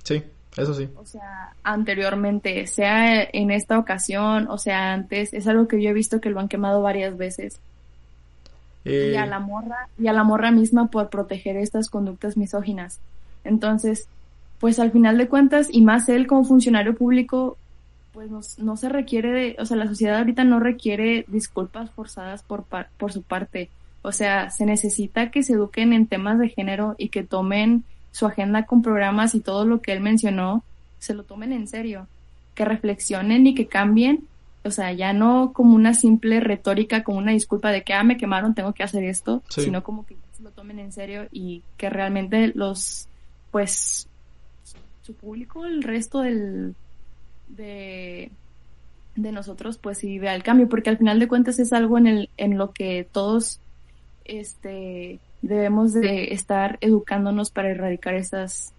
[0.04, 0.22] Sí,
[0.58, 0.90] eso sí.
[0.98, 5.94] O sea, anteriormente, sea en esta ocasión, o sea, antes, es algo que yo he
[5.94, 7.60] visto que lo han quemado varias veces.
[8.84, 13.00] Y a eh, la morra, y a la morra misma por proteger estas conductas misóginas.
[13.46, 14.08] Entonces,
[14.60, 17.58] pues al final de cuentas, y más él como funcionario público,
[18.12, 22.44] pues no, no se requiere de, o sea, la sociedad ahorita no requiere disculpas forzadas
[22.44, 22.66] por,
[22.98, 23.70] por su parte
[24.02, 28.26] o sea, se necesita que se eduquen en temas de género y que tomen su
[28.26, 30.64] agenda con programas y todo lo que él mencionó,
[31.00, 32.08] se lo tomen en serio,
[32.56, 34.28] que reflexionen y que cambien,
[34.64, 38.18] o sea, ya no como una simple retórica, como una disculpa de que, ah, me
[38.18, 41.90] quemaron, tengo que hacer esto, sino como que se lo tomen en serio y que
[41.90, 43.08] realmente los,
[43.52, 44.08] pues,
[45.02, 46.76] su público, el resto del,
[47.48, 48.30] de,
[49.16, 52.08] de nosotros, pues sí vea el cambio, porque al final de cuentas es algo en,
[52.08, 53.60] el, en lo que todos
[54.26, 58.74] este, debemos de estar educándonos para erradicar estas,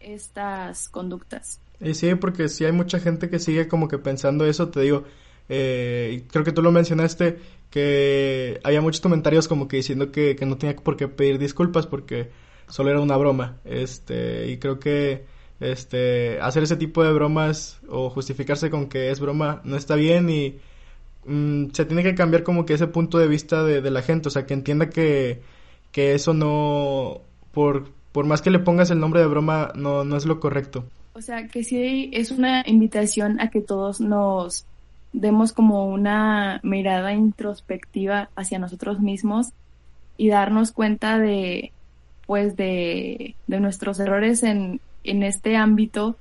[0.00, 1.60] estas conductas.
[1.80, 5.04] Y sí, porque si hay mucha gente que sigue como que pensando eso, te digo,
[5.48, 7.38] eh, creo que tú lo mencionaste,
[7.70, 11.86] que había muchos comentarios como que diciendo que, que no tenía por qué pedir disculpas
[11.86, 12.30] porque
[12.68, 15.24] solo era una broma, este, y creo que
[15.60, 20.28] este hacer ese tipo de bromas o justificarse con que es broma no está bien
[20.28, 20.58] y
[21.26, 24.30] Mm, se tiene que cambiar como que ese punto de vista de, la gente, o
[24.30, 25.42] sea, que entienda que,
[25.90, 27.20] que eso no,
[27.52, 30.84] por, por más que le pongas el nombre de broma, no, no es lo correcto.
[31.14, 34.66] O sea, que sí es una invitación a que todos nos
[35.12, 39.48] demos como una mirada introspectiva hacia nosotros mismos
[40.16, 41.72] y darnos cuenta de,
[42.26, 46.16] pues, de, de nuestros errores en, en este ámbito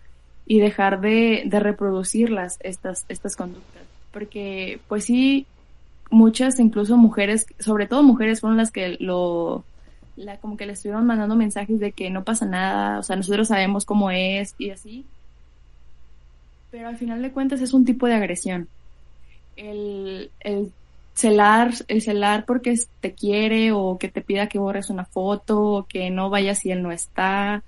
[0.47, 3.74] y dejar de, de reproducirlas, estas, estas conductas
[4.15, 5.45] porque pues sí,
[6.09, 9.65] muchas, incluso mujeres, sobre todo mujeres fueron las que lo,
[10.15, 13.49] la, como que le estuvieron mandando mensajes de que no pasa nada, o sea, nosotros
[13.49, 15.05] sabemos cómo es y así.
[16.71, 18.69] Pero al final de cuentas es un tipo de agresión.
[19.57, 20.71] El, el
[21.13, 25.83] celar, el celar porque te quiere o que te pida que borres una foto o
[25.87, 27.63] que no vayas si él no está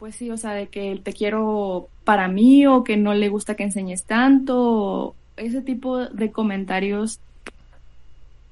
[0.00, 3.54] pues sí, o sea, de que te quiero para mí o que no le gusta
[3.54, 7.20] que enseñes tanto, ese tipo de comentarios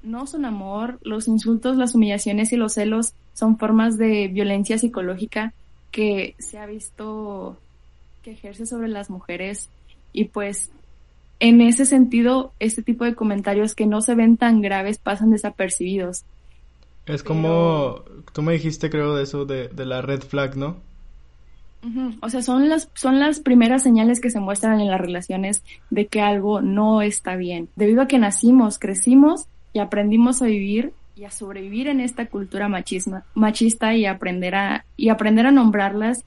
[0.03, 5.53] no son amor, los insultos, las humillaciones y los celos son formas de violencia psicológica
[5.91, 7.57] que se ha visto
[8.21, 9.69] que ejerce sobre las mujeres
[10.13, 10.69] y pues
[11.39, 16.25] en ese sentido este tipo de comentarios que no se ven tan graves pasan desapercibidos.
[17.07, 20.88] Es como, tú me dijiste creo de eso de, de la red flag, ¿no?
[22.21, 26.07] O sea, son las, son las primeras señales que se muestran en las relaciones de
[26.07, 27.69] que algo no está bien.
[27.75, 32.67] Debido a que nacimos, crecimos y aprendimos a vivir y a sobrevivir en esta cultura
[32.67, 36.23] machisma, machista y aprender a, y aprender a nombrarlas,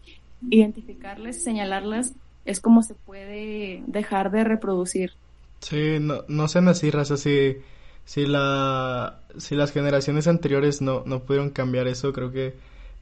[0.50, 2.12] identificarlas, señalarlas,
[2.44, 5.12] es como se puede dejar de reproducir.
[5.60, 7.56] Sí, no, no sean así, raza, si,
[8.04, 12.54] si la, si las generaciones anteriores no, no pudieron cambiar eso, creo que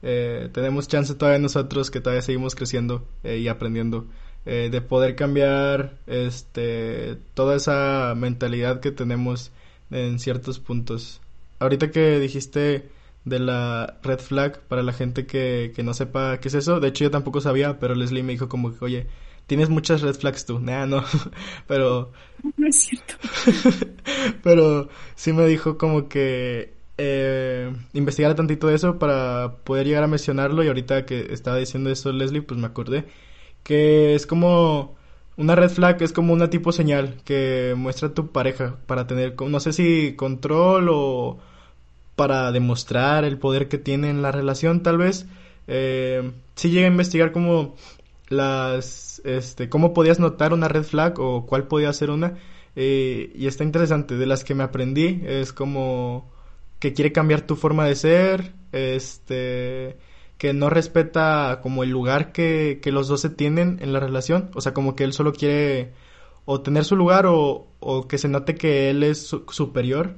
[0.03, 4.07] eh, tenemos chance todavía nosotros que todavía seguimos creciendo eh, y aprendiendo
[4.45, 9.51] eh, de poder cambiar este toda esa mentalidad que tenemos
[9.91, 11.21] en ciertos puntos.
[11.59, 12.89] Ahorita que dijiste
[13.25, 16.87] de la red flag para la gente que, que no sepa qué es eso de
[16.87, 19.07] hecho yo tampoco sabía pero Leslie me dijo como que oye
[19.45, 21.03] tienes muchas red flags tú nah no
[21.67, 22.11] pero
[22.57, 23.13] no es cierto.
[24.43, 30.07] pero sí me dijo como que eh, investigar tantito de eso para poder llegar a
[30.07, 33.05] mencionarlo y ahorita que estaba diciendo eso Leslie, pues me acordé
[33.63, 34.95] que es como
[35.35, 39.59] una red flag, es como una tipo señal que muestra tu pareja para tener, no
[39.59, 41.39] sé si control o
[42.15, 45.25] para demostrar el poder que tiene en la relación tal vez.
[45.67, 47.75] Eh, si llega a investigar como
[48.29, 52.37] las, este, cómo podías notar una red flag o cuál podía ser una.
[52.75, 56.29] Eh, y está interesante, de las que me aprendí es como
[56.81, 59.97] que quiere cambiar tu forma de ser, este,
[60.39, 64.49] que no respeta como el lugar que, que los dos se tienen en la relación,
[64.55, 65.93] o sea, como que él solo quiere
[66.45, 70.15] o tener su lugar o, o que se note que él es superior,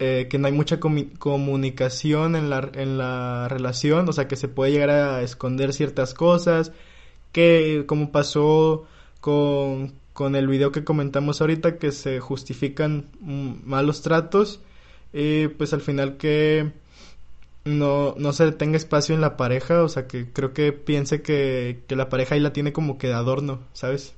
[0.00, 4.48] eh, que no hay mucha comunicación en la, en la relación, o sea, que se
[4.48, 6.72] puede llegar a esconder ciertas cosas,
[7.30, 8.86] que como pasó
[9.20, 14.60] con, con el video que comentamos ahorita, que se justifican malos tratos,
[15.18, 16.72] y pues al final que
[17.64, 21.78] no, no se tenga espacio en la pareja, o sea que creo que piense que,
[21.88, 24.14] que la pareja ahí la tiene como que de adorno, ¿sabes?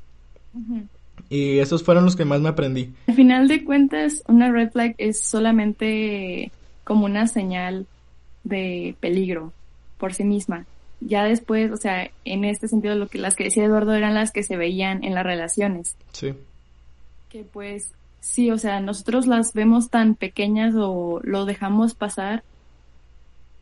[1.31, 2.93] Y esos fueron los que más me aprendí.
[3.07, 6.51] Al final de cuentas, una red flag es solamente
[6.83, 7.87] como una señal
[8.43, 9.53] de peligro
[9.99, 10.67] por sí misma.
[11.01, 14.33] Ya después, o sea, en este sentido, lo que las que decía Eduardo eran las
[14.33, 15.97] que se veían en las relaciones.
[16.11, 16.35] Sí.
[17.29, 22.43] Que pues Sí, o sea, nosotros las vemos tan pequeñas o lo dejamos pasar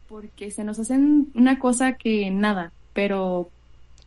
[0.09, 3.51] porque se nos hacen una cosa que nada, pero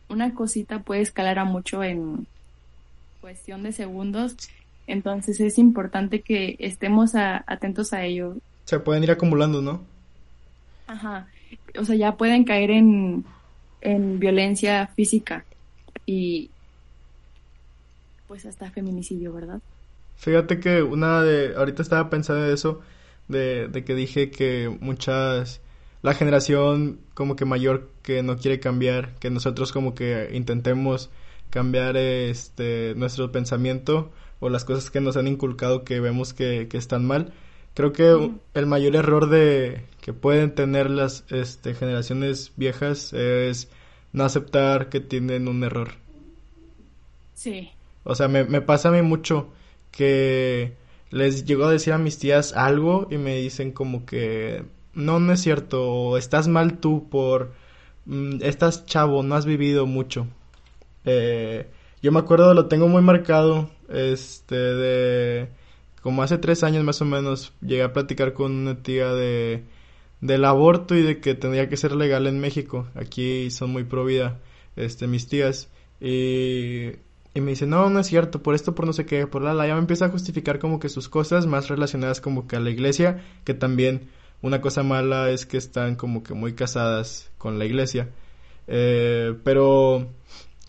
[0.08, 2.26] una cosita puede escalar a mucho en
[3.20, 4.36] cuestión de segundos,
[4.86, 8.36] entonces es importante que estemos atentos a ello.
[8.64, 9.82] Se pueden ir acumulando, ¿no?
[10.86, 11.28] Ajá,
[11.78, 13.24] o sea, ya pueden caer en,
[13.80, 15.44] en violencia física
[16.06, 16.50] y
[18.26, 19.60] pues hasta feminicidio, ¿verdad?
[20.20, 22.82] Fíjate que una de, ahorita estaba pensando en eso,
[23.28, 25.62] de, de que dije que muchas,
[26.02, 31.08] la generación como que mayor que no quiere cambiar, que nosotros como que intentemos
[31.48, 36.76] cambiar este nuestro pensamiento o las cosas que nos han inculcado que vemos que, que
[36.76, 37.32] están mal.
[37.72, 43.70] Creo que el mayor error de que pueden tener las este, generaciones viejas es
[44.12, 45.92] no aceptar que tienen un error.
[47.32, 47.70] Sí.
[48.04, 49.48] O sea, me, me pasa a mí mucho
[49.90, 50.76] que
[51.10, 55.32] les llegó a decir a mis tías algo y me dicen como que no, no
[55.32, 57.52] es cierto, estás mal tú por,
[58.06, 60.26] mm, estás chavo, no has vivido mucho.
[61.04, 61.68] Eh,
[62.02, 65.48] yo me acuerdo, lo tengo muy marcado, este, de,
[66.02, 69.64] como hace tres años más o menos, llegué a platicar con una tía de,
[70.20, 72.88] del aborto y de que tendría que ser legal en México.
[72.94, 74.40] Aquí son muy pro vida,
[74.76, 75.70] este, mis tías.
[76.00, 76.92] Y
[77.34, 79.54] y me dice, no, no es cierto, por esto, por no sé qué, por la,
[79.54, 82.60] la, ya me empieza a justificar como que sus cosas más relacionadas como que a
[82.60, 84.08] la iglesia, que también
[84.42, 88.08] una cosa mala es que están como que muy casadas con la iglesia.
[88.66, 90.08] Eh, pero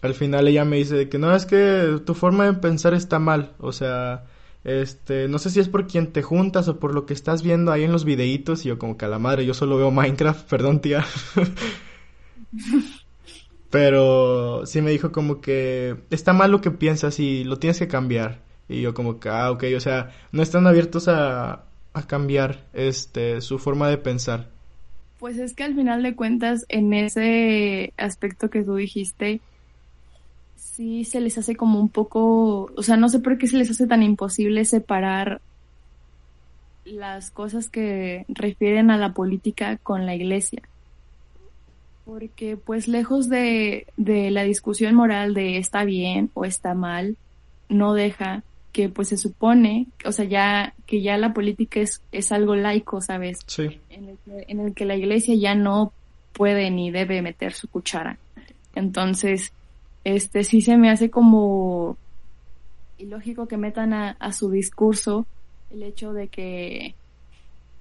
[0.02, 3.54] al final ella me dice que no, es que tu forma de pensar está mal,
[3.60, 4.26] o sea,
[4.64, 7.72] este, no sé si es por quien te juntas o por lo que estás viendo
[7.72, 10.48] ahí en los videitos y yo como que a la madre, yo solo veo Minecraft,
[10.50, 11.06] perdón tía.
[13.72, 17.88] Pero sí me dijo como que está mal lo que piensas y lo tienes que
[17.88, 18.40] cambiar.
[18.68, 23.42] Y yo como que, ah, ok, o sea, no están abiertos a, a cambiar este
[23.42, 24.50] su forma de pensar.
[25.20, 29.40] Pues es que al final de cuentas, en ese aspecto que tú dijiste,
[30.56, 33.70] sí se les hace como un poco, o sea, no sé por qué se les
[33.70, 35.42] hace tan imposible separar
[36.84, 40.62] las cosas que refieren a la política con la iglesia
[42.12, 47.16] porque pues lejos de, de la discusión moral de está bien o está mal,
[47.70, 48.44] no deja
[48.74, 53.00] que pues se supone, o sea, ya que ya la política es, es algo laico,
[53.00, 53.40] ¿sabes?
[53.48, 53.80] Sí.
[53.90, 55.94] En el, que, en el que la iglesia ya no
[56.34, 58.18] puede ni debe meter su cuchara.
[58.76, 59.54] Entonces,
[60.04, 61.96] este sí se me hace como
[62.98, 65.26] ilógico que metan a, a su discurso
[65.70, 66.94] el hecho de que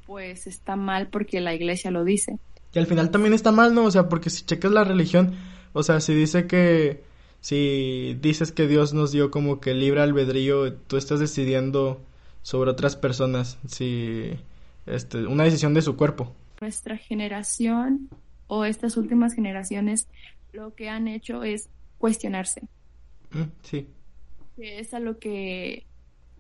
[0.06, 2.38] pues está mal porque la iglesia lo dice.
[2.72, 3.84] Y al final también está mal, ¿no?
[3.84, 5.34] O sea, porque si checas la religión,
[5.72, 7.02] o sea, si dice que,
[7.40, 12.00] si dices que Dios nos dio como que libre albedrío, tú estás decidiendo
[12.42, 14.38] sobre otras personas, si,
[14.86, 16.34] este, una decisión de su cuerpo.
[16.60, 18.08] nuestra generación
[18.48, 20.08] o estas últimas generaciones
[20.52, 21.68] lo que han hecho es
[21.98, 22.62] cuestionarse.
[23.30, 23.86] Mm, sí.
[24.56, 25.86] Que es a lo que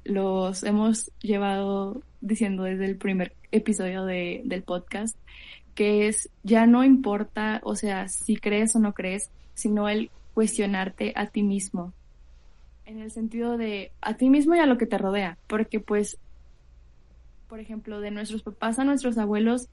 [0.04, 5.16] los hemos llevado diciendo desde el primer episodio de, del podcast,
[5.74, 11.12] que es ya no importa, o sea, si crees o no crees, sino el cuestionarte
[11.16, 11.92] a ti mismo.
[12.84, 16.18] En el sentido de a ti mismo y a lo que te rodea, porque pues,
[17.48, 19.68] por ejemplo, de nuestros papás a nuestros abuelos,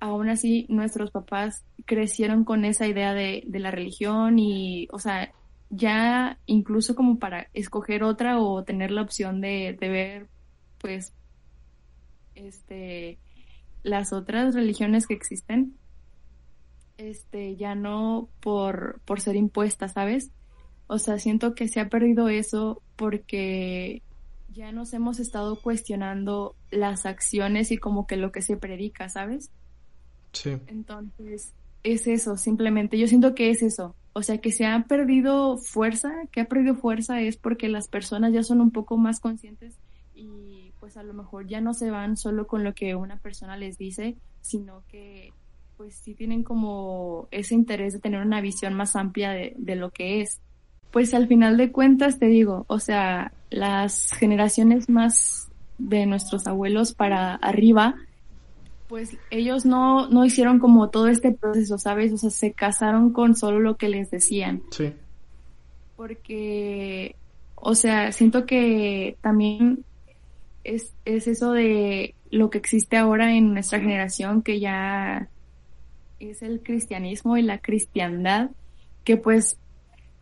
[0.00, 5.32] aún así nuestros papás crecieron con esa idea de, de la religión y, o sea,
[5.70, 10.26] ya incluso como para escoger otra o tener la opción de, de ver,
[10.78, 11.12] pues,
[12.34, 13.18] este,
[13.82, 15.74] las otras religiones que existen,
[16.98, 20.30] este, ya no por, por ser impuestas, ¿sabes?
[20.86, 24.02] O sea, siento que se ha perdido eso porque
[24.52, 29.50] ya nos hemos estado cuestionando las acciones y como que lo que se predica, ¿sabes?
[30.32, 30.56] Sí.
[30.66, 32.98] Entonces, es eso, simplemente.
[32.98, 33.94] Yo siento que es eso.
[34.12, 38.32] O sea, que se ha perdido fuerza, que ha perdido fuerza es porque las personas
[38.32, 39.78] ya son un poco más conscientes
[40.14, 43.56] y pues a lo mejor ya no se van solo con lo que una persona
[43.56, 45.32] les dice, sino que
[45.76, 49.90] pues sí tienen como ese interés de tener una visión más amplia de, de lo
[49.90, 50.40] que es.
[50.90, 56.92] Pues al final de cuentas te digo, o sea, las generaciones más de nuestros abuelos
[56.92, 57.94] para arriba,
[58.88, 62.12] pues ellos no, no hicieron como todo este proceso, ¿sabes?
[62.12, 64.62] O sea, se casaron con solo lo que les decían.
[64.70, 64.92] Sí.
[65.96, 67.14] Porque,
[67.54, 69.84] o sea, siento que también
[70.64, 75.28] es, es eso de lo que existe ahora en nuestra generación, que ya
[76.18, 78.50] es el cristianismo y la cristiandad,
[79.04, 79.58] que pues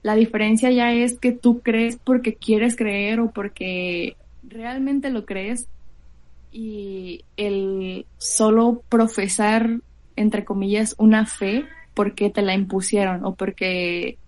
[0.03, 5.69] la diferencia ya es que tú crees porque quieres creer o porque realmente lo crees
[6.53, 9.81] y el solo profesar,
[10.17, 14.19] entre comillas, una fe porque te la impusieron o porque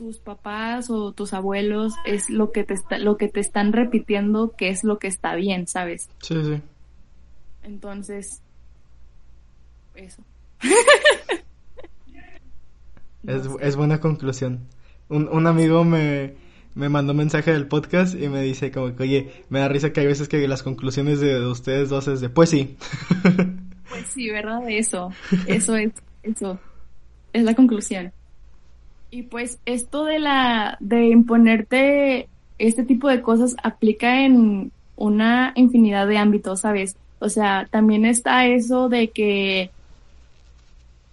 [0.00, 4.52] tus papás o tus abuelos es lo que te está, lo que te están repitiendo
[4.56, 6.08] que es lo que está bien, ¿sabes?
[6.22, 6.62] Sí, sí.
[7.62, 8.40] Entonces,
[9.94, 10.22] eso.
[13.26, 14.60] es, es buena conclusión.
[15.10, 16.32] Un, un amigo me,
[16.74, 19.92] me mandó un mensaje del podcast y me dice como que, oye, me da risa
[19.92, 22.78] que hay veces que las conclusiones de, ustedes dos es de, pues sí.
[23.90, 24.62] Pues sí, ¿verdad?
[24.70, 25.12] Eso,
[25.46, 25.92] eso es,
[26.22, 26.58] eso,
[27.34, 28.14] es la conclusión.
[29.10, 36.06] Y pues esto de la, de imponerte este tipo de cosas aplica en una infinidad
[36.06, 36.96] de ámbitos, ¿sabes?
[37.18, 39.70] O sea, también está eso de que,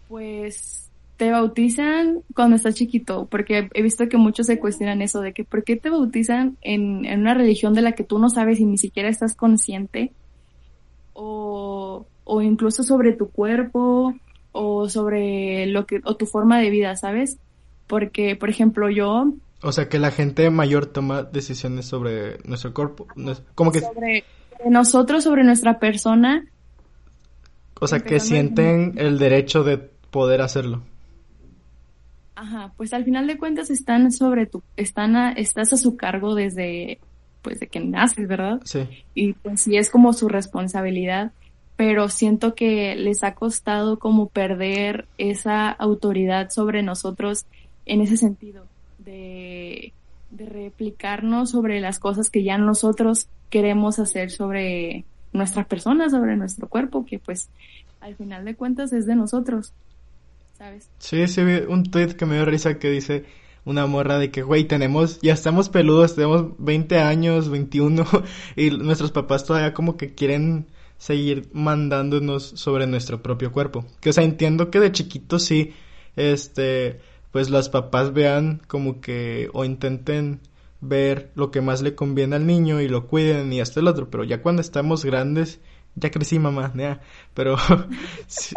[0.09, 5.33] pues, te bautizan cuando estás chiquito, porque he visto que muchos se cuestionan eso de
[5.33, 8.59] que ¿por qué te bautizan en, en una religión de la que tú no sabes
[8.59, 10.11] y ni siquiera estás consciente?
[11.13, 14.13] O, o incluso sobre tu cuerpo
[14.51, 17.37] o sobre lo que o tu forma de vida, ¿sabes?
[17.87, 23.07] Porque, por ejemplo, yo o sea, que la gente mayor toma decisiones sobre nuestro cuerpo,
[23.55, 24.23] como que sobre
[24.69, 26.45] nosotros, sobre nuestra persona.
[27.79, 30.83] O sea, que sienten el derecho de poder hacerlo.
[32.35, 36.35] Ajá, pues al final de cuentas están sobre tu, están a, estás a su cargo
[36.35, 36.99] desde,
[37.41, 38.61] pues de que naces, ¿verdad?
[38.63, 38.87] Sí.
[39.15, 41.31] Y pues sí es como su responsabilidad,
[41.77, 47.47] pero siento que les ha costado como perder esa autoridad sobre nosotros
[47.87, 48.65] en ese sentido,
[48.99, 49.93] de,
[50.31, 56.67] de replicarnos sobre las cosas que ya nosotros queremos hacer sobre nuestras personas, sobre nuestro
[56.67, 57.49] cuerpo, que pues
[57.99, 59.73] al final de cuentas es de nosotros.
[60.57, 60.89] ¿sabes?
[60.99, 63.25] Sí, sí, un tweet que me dio risa que dice
[63.65, 68.05] una morra de que, güey, tenemos, ya estamos peludos, tenemos 20 años, 21,
[68.55, 70.67] y nuestros papás todavía como que quieren
[70.97, 73.85] seguir mandándonos sobre nuestro propio cuerpo.
[73.99, 75.73] Que, o sea, entiendo que de chiquitos sí,
[76.15, 77.01] este,
[77.31, 80.41] pues los papás vean como que, o intenten
[80.81, 84.09] ver lo que más le conviene al niño y lo cuiden y hasta el otro,
[84.09, 85.59] pero ya cuando estamos grandes,
[85.95, 87.01] ya crecí mamá, ya,
[87.33, 87.57] pero
[88.27, 88.55] sí,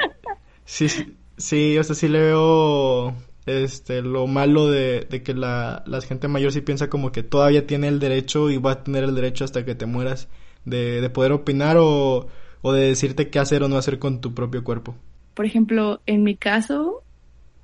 [0.65, 3.15] sí, Sí, o sea, sí le veo
[3.47, 7.99] este, lo malo de, que la, gente mayor sí piensa como que todavía tiene el
[7.99, 10.29] derecho y va a tener el derecho hasta que te mueras
[10.67, 12.29] de, de poder opinar o,
[12.61, 14.95] o de decirte qué hacer o no hacer con tu propio cuerpo.
[15.33, 17.03] Por ejemplo, en mi caso,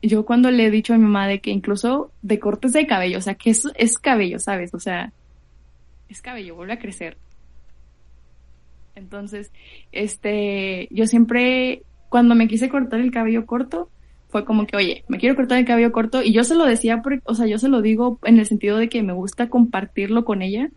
[0.02, 3.18] yo cuando le he dicho a mi mamá de que incluso de cortes de cabello,
[3.18, 4.74] o sea, que es, es cabello, ¿sabes?
[4.74, 5.12] O sea,
[6.08, 7.16] es cabello, vuelve a crecer.
[8.94, 9.52] Entonces,
[9.92, 13.90] este, yo siempre cuando me quise cortar el cabello corto,
[14.28, 17.02] fue como que, oye, me quiero cortar el cabello corto y yo se lo decía,
[17.02, 20.24] porque, o sea, yo se lo digo en el sentido de que me gusta compartirlo
[20.24, 20.70] con ella,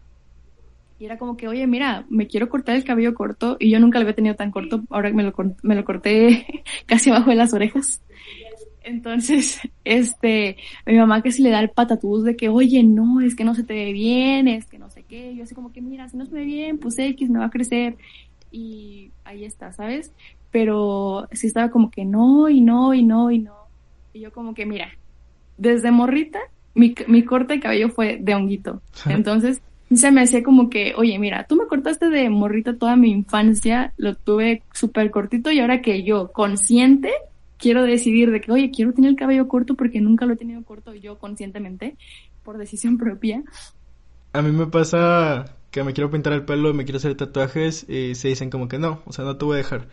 [1.00, 4.00] Y era como que, oye, mira, me quiero cortar el cabello corto y yo nunca
[4.00, 7.54] lo había tenido tan corto, ahora me lo, me lo corté casi abajo de las
[7.54, 8.02] orejas.
[8.84, 13.36] Entonces, este, mi mamá que si le da el patatús de que, oye, no, es
[13.36, 15.36] que no se te ve bien, es que no sé qué.
[15.36, 17.52] Yo así como que, mira, si no se ve bien, pues X me va a
[17.52, 17.98] crecer.
[18.52, 20.12] Y ahí está, ¿sabes?
[20.52, 23.54] Pero sí estaba como que no, y no, y no, y no.
[24.14, 24.90] Y yo como que, mira,
[25.58, 26.40] desde morrita,
[26.74, 28.82] mi, mi corte de cabello fue de honguito.
[29.08, 29.62] Entonces,
[29.94, 33.94] se me hacía como que, oye, mira, tú me cortaste de morrita toda mi infancia,
[33.98, 37.12] lo tuve súper cortito y ahora que yo, consciente,
[37.60, 40.64] quiero decidir de que, oye, quiero tener el cabello corto porque nunca lo he tenido
[40.64, 41.98] corto yo conscientemente,
[42.44, 43.44] por decisión propia.
[44.34, 48.16] A mí me pasa que me quiero pintar el pelo, me quiero hacer tatuajes y
[48.16, 49.88] se dicen como que no, o sea, no te voy a dejar.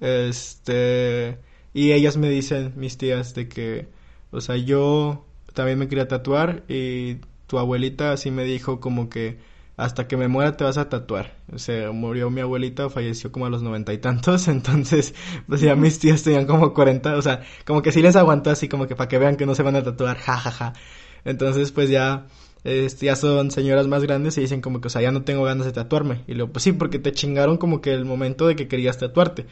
[0.00, 1.38] Este,
[1.74, 3.88] y ellas me dicen, mis tías, de que,
[4.30, 9.38] o sea, yo también me quería tatuar y tu abuelita así me dijo como que
[9.78, 11.36] hasta que me muera te vas a tatuar.
[11.52, 15.14] O sea, murió mi abuelita, falleció como a los noventa y tantos, entonces,
[15.46, 18.68] pues ya mis tías tenían como cuarenta, o sea, como que sí les aguantó así
[18.68, 20.50] como que para que vean que no se van a tatuar, jajaja.
[20.50, 20.80] Ja, ja.
[21.24, 22.26] Entonces, pues ya,
[22.64, 25.44] este, ya son señoras más grandes y dicen como que, o sea, ya no tengo
[25.44, 26.22] ganas de tatuarme.
[26.26, 29.46] Y luego, pues sí, porque te chingaron como que el momento de que querías tatuarte.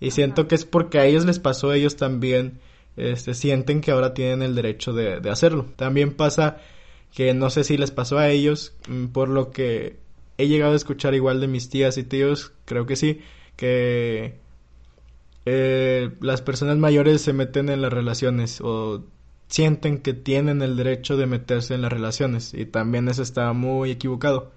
[0.00, 2.58] Y siento que es porque a ellos les pasó, ellos también,
[2.96, 5.66] este, sienten que ahora tienen el derecho de, de hacerlo.
[5.76, 6.58] También pasa
[7.14, 9.98] que no sé si les pasó a ellos, mm, por lo que
[10.38, 13.20] he llegado a escuchar igual de mis tías y tíos, creo que sí,
[13.56, 14.34] que
[15.46, 19.04] eh, las personas mayores se meten en las relaciones o
[19.48, 23.90] sienten que tienen el derecho de meterse en las relaciones y también eso está muy
[23.90, 24.52] equivocado.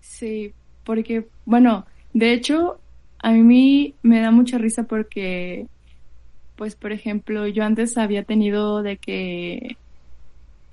[0.00, 0.52] Sí,
[0.84, 2.80] porque, bueno, de hecho,
[3.18, 5.66] a mí me da mucha risa porque,
[6.56, 9.76] pues, por ejemplo, yo antes había tenido de que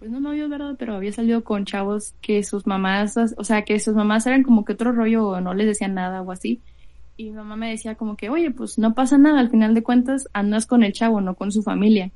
[0.06, 0.76] pues no novios, ¿verdad?
[0.78, 4.64] Pero había salido con chavos que sus mamás, o sea, que sus mamás eran como
[4.64, 6.62] que otro rollo o no les decían nada o así.
[7.18, 9.82] Y mi mamá me decía como que, oye, pues no pasa nada, al final de
[9.82, 12.12] cuentas andas con el chavo, no con su familia.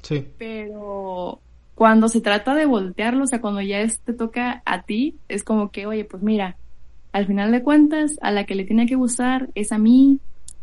[0.00, 0.26] Sí.
[0.38, 1.40] Pero
[1.74, 5.70] cuando se trata de voltearlo, o sea, cuando ya te toca a ti, es como
[5.72, 6.56] que, oye, pues mira,
[7.12, 10.20] al final de cuentas, a la que le tiene que gustar es a mí,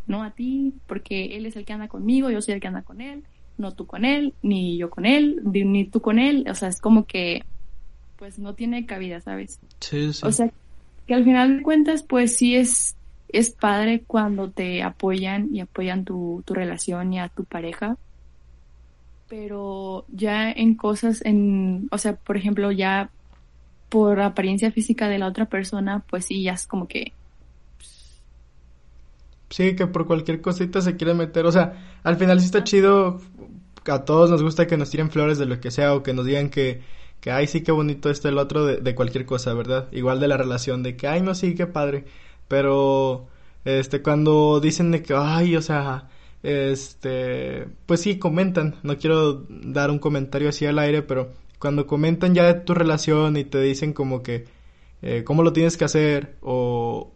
[0.08, 2.82] no a ti, porque él es el que anda conmigo, yo soy el que anda
[2.82, 3.22] con él
[3.62, 6.80] no tú con él, ni yo con él, ni tú con él, o sea, es
[6.80, 7.44] como que
[8.18, 9.58] pues no tiene cabida, ¿sabes?
[9.80, 10.20] Sí, sí.
[10.24, 10.52] O sea,
[11.06, 12.94] que al final de cuentas pues sí es
[13.28, 17.96] es padre cuando te apoyan y apoyan tu, tu relación y a tu pareja,
[19.26, 23.08] pero ya en cosas en, o sea, por ejemplo, ya
[23.88, 27.12] por apariencia física de la otra persona, pues sí, ya es como que
[29.52, 31.44] Sí, que por cualquier cosita se quiere meter.
[31.44, 33.20] O sea, al final sí está chido.
[33.86, 36.26] A todos nos gusta que nos tiren flores de lo que sea o que nos
[36.26, 36.82] digan que,
[37.20, 39.88] que ay, sí, qué bonito esto, el otro, de, de cualquier cosa, ¿verdad?
[39.92, 42.04] Igual de la relación, de que, ay, no, sí, qué padre.
[42.48, 43.26] Pero,
[43.64, 46.08] este, cuando dicen de que, ay, o sea,
[46.42, 48.76] este, pues sí, comentan.
[48.82, 53.36] No quiero dar un comentario así al aire, pero cuando comentan ya de tu relación
[53.36, 54.46] y te dicen como que,
[55.02, 57.12] eh, cómo lo tienes que hacer o,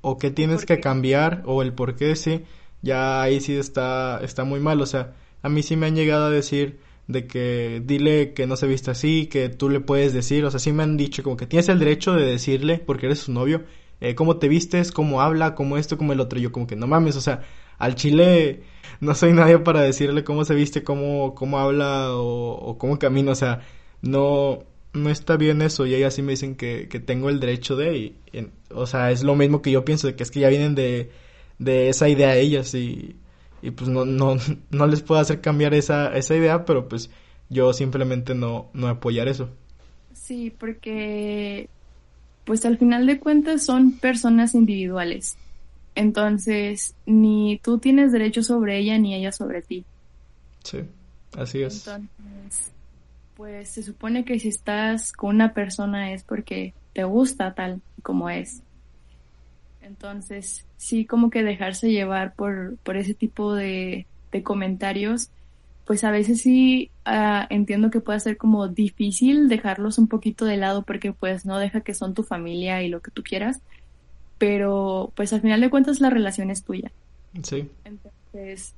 [0.00, 2.44] o qué tienes que cambiar o el por qué sí,
[2.82, 4.80] ya ahí sí está, está muy mal.
[4.80, 8.56] O sea, a mí sí me han llegado a decir de que dile que no
[8.56, 11.36] se viste así, que tú le puedes decir, o sea, sí me han dicho como
[11.36, 13.64] que tienes el derecho de decirle, porque eres su novio,
[14.00, 16.38] eh, cómo te vistes, cómo habla, cómo esto, cómo el otro.
[16.38, 17.42] Yo como que no mames, o sea,
[17.78, 18.62] al chile
[19.00, 23.32] no soy nadie para decirle cómo se viste, cómo, cómo habla o, o cómo camina,
[23.32, 23.62] o sea,
[24.02, 27.76] no, no está bien eso y ellas sí me dicen que, que tengo el derecho
[27.76, 28.16] de y,
[28.70, 31.10] o sea es lo mismo que yo pienso de que es que ya vienen de,
[31.58, 33.16] de esa idea ellas y,
[33.62, 34.36] y pues no, no,
[34.70, 37.10] no les puedo hacer cambiar esa, esa idea pero pues
[37.48, 39.50] yo simplemente no, no apoyar eso.
[40.12, 41.68] Sí porque
[42.44, 45.36] pues al final de cuentas son personas individuales.
[45.94, 49.84] Entonces ni tú tienes derecho sobre ella ni ella sobre ti.
[50.62, 50.80] Sí
[51.36, 51.86] así es.
[51.86, 52.72] Entonces
[53.38, 58.28] pues se supone que si estás con una persona es porque te gusta tal como
[58.28, 58.62] es.
[59.88, 65.30] Entonces, sí, como que dejarse llevar por, por ese tipo de, de comentarios,
[65.86, 70.58] pues a veces sí uh, entiendo que puede ser como difícil dejarlos un poquito de
[70.58, 73.62] lado porque pues no deja que son tu familia y lo que tú quieras,
[74.36, 76.92] pero pues al final de cuentas la relación es tuya.
[77.42, 77.70] Sí.
[77.84, 78.74] Entonces,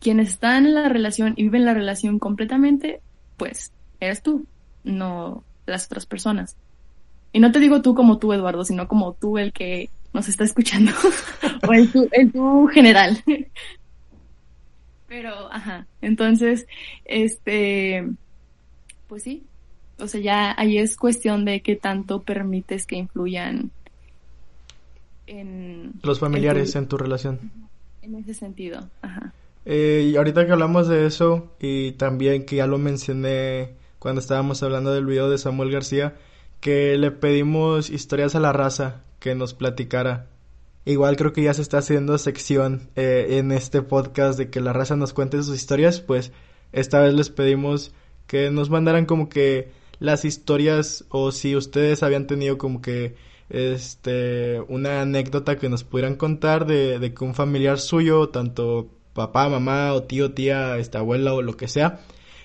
[0.00, 3.02] quienes están en la relación y viven la relación completamente,
[3.36, 4.46] pues eres tú,
[4.82, 6.56] no las otras personas.
[7.34, 10.44] Y no te digo tú como tú, Eduardo, sino como tú el que nos está
[10.44, 10.92] escuchando,
[11.68, 13.22] o el tú, el tú general.
[15.08, 16.66] Pero, ajá, entonces,
[17.04, 18.08] este,
[19.08, 19.44] pues sí,
[19.98, 23.70] o sea, ya ahí es cuestión de qué tanto permites que influyan
[25.26, 25.92] en...
[26.02, 27.50] Los familiares en tu, relación.
[28.02, 29.32] En ese sentido, ajá.
[29.66, 34.62] Eh, y ahorita que hablamos de eso, y también que ya lo mencioné cuando estábamos
[34.62, 36.14] hablando del video de Samuel García,
[36.60, 40.26] que le pedimos historias a la raza que nos platicara.
[40.84, 44.74] Igual creo que ya se está haciendo sección eh, en este podcast de que la
[44.74, 46.30] raza nos cuente sus historias, pues
[46.72, 47.94] esta vez les pedimos
[48.26, 53.14] que nos mandaran como que las historias o si ustedes habían tenido como que
[53.48, 59.48] este una anécdota que nos pudieran contar de, de que un familiar suyo, tanto papá,
[59.48, 62.00] mamá o tío, tía, esta abuela o lo que sea,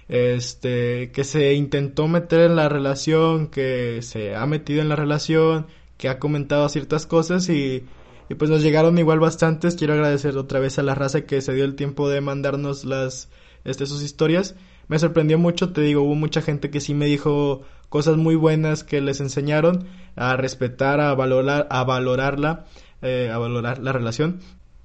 [0.07, 5.67] este, que se intentó meter en la relación, que se ha metido en la relación,
[5.99, 7.83] que ha comentado ciertas cosas y,
[8.29, 9.75] y pues nos llegaron igual bastantes.
[9.75, 13.29] Quiero agradecer otra vez a la raza que se dio el tiempo de mandarnos las,
[13.65, 14.55] este, sus historias.
[14.87, 18.85] Me sorprendió mucho, te digo, hubo mucha gente que sí me dijo cosas muy buenas
[18.85, 22.65] que les enseñaron a respetar, a valorar, a valorarla,
[23.01, 24.39] eh, a valorar la relación,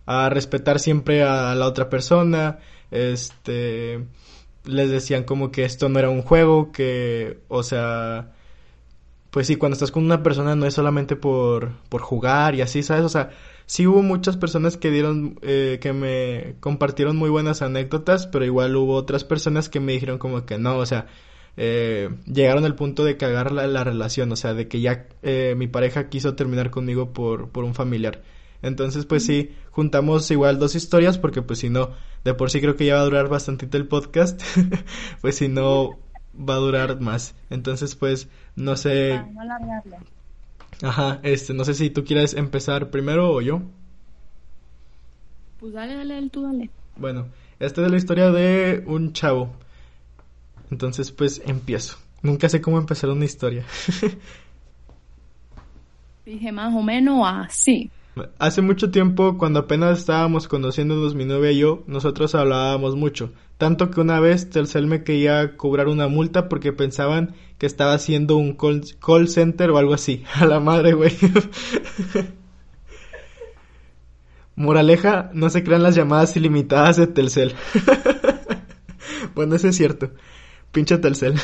[0.07, 2.59] a respetar siempre a la otra persona,
[2.91, 4.05] este,
[4.65, 8.34] les decían como que esto no era un juego, que, o sea,
[9.35, 12.85] pues sí, cuando estás con una persona no es solamente por, por jugar y así,
[12.85, 13.03] ¿sabes?
[13.03, 13.31] O sea,
[13.67, 18.77] sí hubo muchas personas que dieron, eh, que me compartieron muy buenas anécdotas, pero igual
[18.77, 21.07] hubo otras personas que me dijeron como que no, o sea,
[21.57, 25.55] eh, llegaron al punto de cagar la, la relación, o sea, de que ya eh,
[25.57, 28.23] mi pareja quiso terminar conmigo por, por un familiar.
[28.63, 31.91] Entonces, pues sí, juntamos igual dos historias porque pues si no,
[32.23, 34.41] de por sí creo que ya va a durar bastante el podcast,
[35.21, 36.04] pues si no
[36.39, 37.35] va a durar más.
[37.51, 39.23] Entonces, pues no sé.
[40.83, 43.63] Ajá, este, no sé si tú quieres empezar primero o yo.
[45.61, 46.71] Pues dale, dale, tú dale.
[46.97, 47.27] Bueno,
[47.59, 49.53] esta es la historia de un chavo.
[50.71, 51.97] Entonces, pues empiezo.
[52.23, 53.65] Nunca sé cómo empezar una historia.
[56.27, 57.91] Dije más o menos así.
[58.39, 63.33] Hace mucho tiempo, cuando apenas estábamos conociéndonos mi novia y yo, nosotros hablábamos mucho.
[63.59, 68.37] Tanto que una vez Telcel me quería cobrar una multa porque pensaban que estaba haciendo
[68.37, 70.23] un call, center o algo así.
[70.35, 71.13] A la madre, güey.
[74.57, 77.55] Moraleja, no se crean las llamadas ilimitadas de Telcel.
[79.35, 80.13] bueno, eso es cierto.
[80.71, 81.35] Pinche Telcel.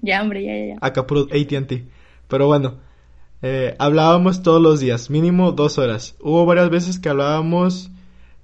[0.00, 0.78] ya, hombre, ya, ya.
[0.80, 1.84] Acá puro AT&T.
[2.28, 2.85] Pero bueno,
[3.42, 6.16] eh, hablábamos todos los días, mínimo dos horas.
[6.20, 7.90] Hubo varias veces que hablábamos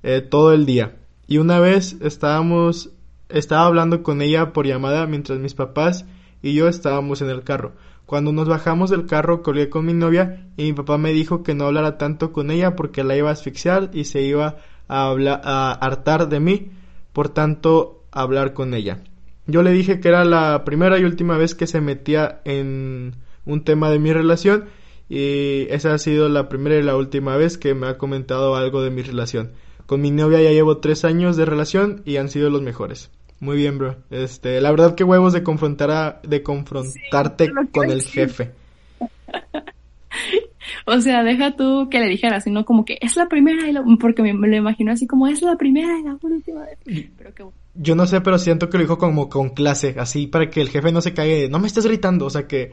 [0.03, 0.97] eh, todo el día.
[1.27, 2.91] Y una vez estábamos,
[3.29, 6.05] estaba hablando con ella por llamada mientras mis papás
[6.43, 7.73] y yo estábamos en el carro.
[8.05, 11.55] Cuando nos bajamos del carro colgué con mi novia y mi papá me dijo que
[11.55, 14.57] no hablara tanto con ella porque la iba a asfixiar y se iba
[14.89, 16.71] a, hablar, a hartar de mí,
[17.15, 19.03] por tanto hablar con ella.
[19.47, 23.15] Yo le dije que era la primera y última vez que se metía en
[23.47, 24.67] un tema de mi relación
[25.15, 28.81] y esa ha sido la primera y la última vez que me ha comentado algo
[28.81, 29.53] de mi relación.
[29.85, 33.11] Con mi novia ya llevo tres años de relación y han sido los mejores.
[33.39, 33.97] Muy bien, bro.
[34.09, 38.53] Este, la verdad que huevos de confrontar a, de confrontarte con el jefe.
[40.87, 43.85] o sea, deja tú que le dijera, sino como que es la primera y la...
[44.01, 47.11] porque me, lo imagino así como es la primera y la última vez.
[47.19, 50.63] Pero Yo no sé, pero siento que lo dijo como con clase, así para que
[50.63, 52.73] el jefe no se caiga, no me estés gritando, o sea que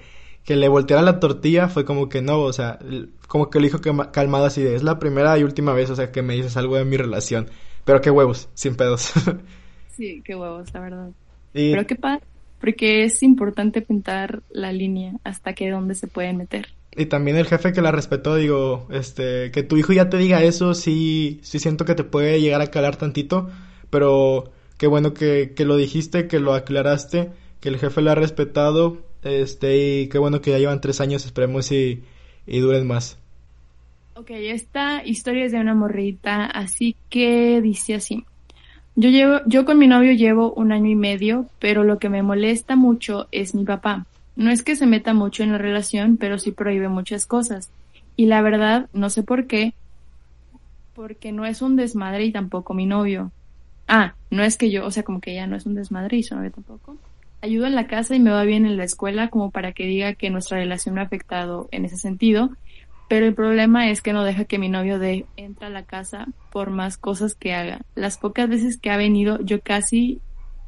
[0.49, 2.79] que le volteara la tortilla fue como que no, o sea,
[3.27, 5.95] como que le dijo que calmado así de, es la primera y última vez, o
[5.95, 7.51] sea, que me dices algo de mi relación.
[7.85, 9.13] Pero qué huevos, sin pedos.
[9.95, 11.11] sí, qué huevos, la verdad.
[11.53, 12.23] Pero qué padre,
[12.59, 16.69] porque es importante pintar la línea hasta que dónde se puede meter.
[16.95, 20.41] Y también el jefe que la respetó, digo, este, que tu hijo ya te diga
[20.41, 23.51] eso, sí, sí siento que te puede llegar a calar tantito,
[23.91, 27.29] pero qué bueno que, que lo dijiste, que lo aclaraste,
[27.59, 31.26] que el jefe la ha respetado, este, y qué bueno que ya llevan tres años,
[31.26, 32.03] esperemos y,
[32.47, 33.17] y duren más.
[34.15, 38.26] Ok, esta historia es de una morrita, así que dice así.
[38.95, 42.22] Yo llevo, yo con mi novio llevo un año y medio, pero lo que me
[42.22, 44.05] molesta mucho es mi papá.
[44.36, 47.70] No es que se meta mucho en la relación, pero sí prohíbe muchas cosas.
[48.15, 49.74] Y la verdad, no sé por qué,
[50.95, 53.32] porque no es un desmadre y tampoco mi novio.
[53.88, 56.24] Ah, no es que yo, o sea, como que ella no es un desmadre y
[56.24, 56.97] su novio tampoco
[57.41, 60.13] ayudo en la casa y me va bien en la escuela como para que diga
[60.13, 62.49] que nuestra relación me ha afectado en ese sentido.
[63.07, 66.27] Pero el problema es que no deja que mi novio de entre a la casa
[66.51, 67.81] por más cosas que haga.
[67.95, 70.21] Las pocas veces que ha venido, yo casi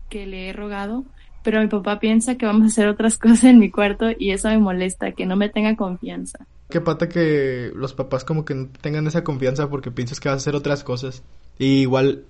[0.10, 1.06] que le he rogado,
[1.44, 4.50] pero mi papá piensa que vamos a hacer otras cosas en mi cuarto y eso
[4.50, 6.48] me molesta, que no me tenga confianza.
[6.70, 10.36] Qué pata que los papás como que no tengan esa confianza porque piensas que vas
[10.36, 11.24] a hacer otras cosas.
[11.60, 12.26] Y igual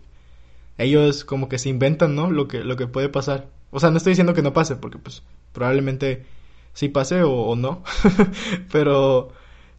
[0.77, 2.31] ellos como que se inventan, ¿no?
[2.31, 3.47] Lo que, lo que puede pasar.
[3.71, 6.25] O sea, no estoy diciendo que no pase, porque pues probablemente
[6.73, 7.83] sí pase o, no.
[8.71, 9.29] pero,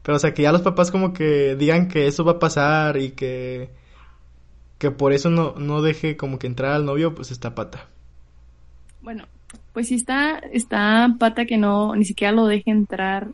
[0.02, 2.96] pero, o sea, que ya los papás como que digan que eso va a pasar
[2.96, 3.70] y que,
[4.78, 7.88] que por eso no, no deje como que entrar al novio, pues está pata.
[9.02, 9.24] Bueno,
[9.72, 13.28] pues sí está, está pata que no, ni siquiera lo deje entrar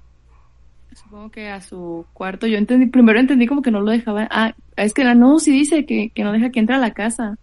[0.99, 2.47] supongo que a su cuarto.
[2.47, 4.29] Yo entendí, primero entendí como que no lo dejaba.
[4.31, 6.93] Ah, es que la no, sí dice que, que no deja que entre a la
[6.93, 7.39] casa.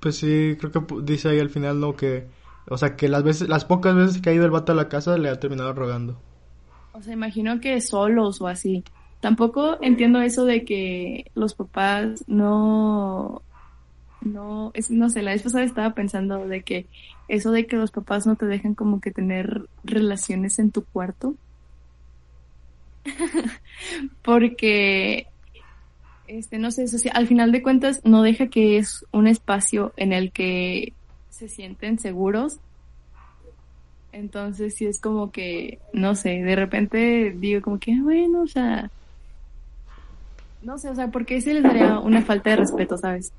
[0.00, 1.94] Pues sí, creo que dice ahí al final, ¿no?
[1.96, 2.26] Que,
[2.68, 4.88] o sea, que las veces, las pocas veces que ha ido el vato a la
[4.88, 6.20] casa le ha terminado rogando.
[6.92, 8.84] O sea, imagino que solos o así.
[9.20, 13.42] Tampoco entiendo eso de que los papás no,
[14.20, 16.86] no, es, no sé, la vez pasada estaba pensando de que
[17.28, 21.34] eso de que los papás no te dejan como que tener relaciones en tu cuarto.
[24.22, 25.26] porque
[26.26, 30.32] este no sé al final de cuentas no deja que es un espacio en el
[30.32, 30.94] que
[31.34, 32.58] se sienten seguros
[34.12, 38.90] entonces sí es como que no sé de repente digo como que bueno o sea
[40.62, 43.32] no sé o sea porque se les daría una falta de respeto sabes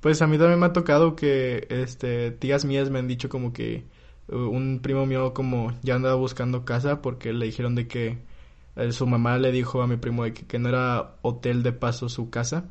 [0.00, 3.52] pues a mí también me ha tocado que este tías mías me han dicho como
[3.52, 3.84] que
[4.28, 8.18] uh, un primo mío como ya andaba buscando casa porque le dijeron de que
[8.78, 12.30] eh, su mamá le dijo a mi primo que, no era hotel de paso su
[12.30, 12.64] casa.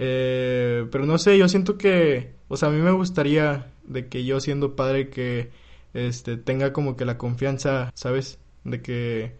[0.00, 4.24] Eh, pero no sé, yo siento que, o sea, a mí me gustaría de que
[4.24, 5.50] yo siendo padre que
[5.92, 8.38] este tenga como que la confianza, ¿sabes?
[8.62, 9.32] De que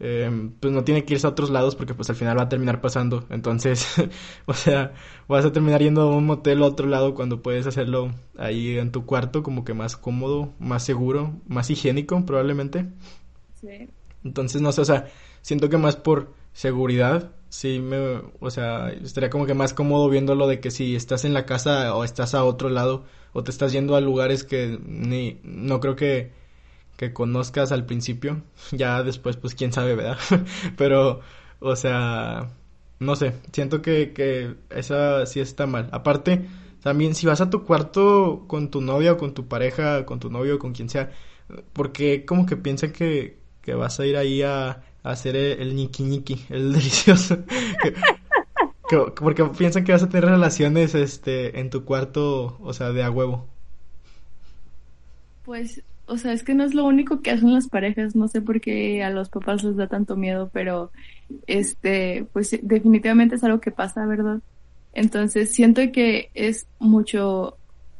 [0.00, 2.48] em, pues no tiene que irse a otros lados porque pues al final va a
[2.48, 3.26] terminar pasando.
[3.28, 3.86] Entonces,
[4.46, 4.94] o sea,
[5.28, 8.92] vas a terminar yendo a un motel a otro lado cuando puedes hacerlo ahí en
[8.92, 12.86] tu cuarto como que más cómodo, más seguro, más higiénico probablemente.
[13.60, 13.90] Sí.
[14.24, 15.08] Entonces, no sé, o sea,
[15.42, 20.46] siento que más por seguridad, sí me, o sea, estaría como que más cómodo viéndolo
[20.46, 23.72] de que si estás en la casa o estás a otro lado o te estás
[23.72, 26.32] yendo a lugares que ni, no creo que,
[26.96, 28.42] que conozcas al principio,
[28.72, 30.18] ya después pues quién sabe, ¿verdad?
[30.76, 31.20] Pero,
[31.60, 32.50] o sea,
[33.00, 35.88] no sé, siento que, que esa sí está mal.
[35.92, 36.48] Aparte,
[36.82, 40.30] también si vas a tu cuarto con tu novia o con tu pareja, con tu
[40.30, 41.10] novio con quien sea,
[41.72, 46.72] porque como que piensa que, que vas a ir ahí a, hacer el, ñiqui el
[46.74, 47.38] delicioso.
[49.16, 53.10] porque piensan que vas a tener relaciones este en tu cuarto, o sea, de a
[53.10, 53.46] huevo.
[55.44, 58.40] Pues, o sea, es que no es lo único que hacen las parejas, no sé
[58.40, 60.90] por qué a los papás les da tanto miedo, pero
[61.46, 64.40] este, pues definitivamente es algo que pasa, ¿verdad?
[64.92, 67.56] Entonces, siento que es mucho,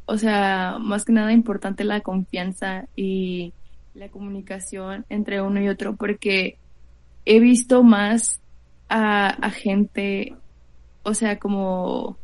[0.07, 3.53] o sea, más que nada importante la confianza y
[3.95, 6.59] la comunicación entre uno y otro porque
[7.25, 8.41] he visto más
[8.89, 10.35] a, gente,
[11.05, 12.19] o sea, como,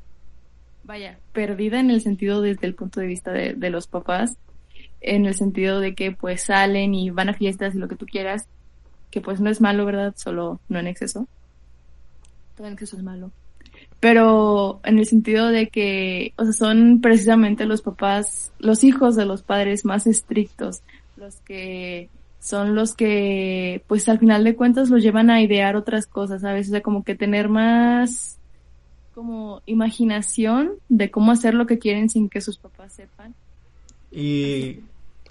[0.85, 4.37] vaya, perdida en el sentido desde el punto de vista de, de los papás,
[5.01, 8.07] en el sentido de que pues salen y van a fiestas y lo que tú
[8.07, 8.49] quieras,
[9.11, 10.15] que pues no es malo, ¿verdad?
[10.17, 11.29] Solo no en exceso.
[12.57, 13.31] Todo en exceso es malo.
[14.01, 19.25] Pero en el sentido de que, o sea, son precisamente los papás, los hijos de
[19.25, 20.83] los padres más estrictos,
[21.17, 22.11] los que
[22.47, 26.69] son los que, pues al final de cuentas, los llevan a idear otras cosas, ¿sabes?
[26.69, 28.39] O sea, como que tener más
[29.15, 33.35] como imaginación de cómo hacer lo que quieren sin que sus papás sepan.
[34.13, 34.81] Y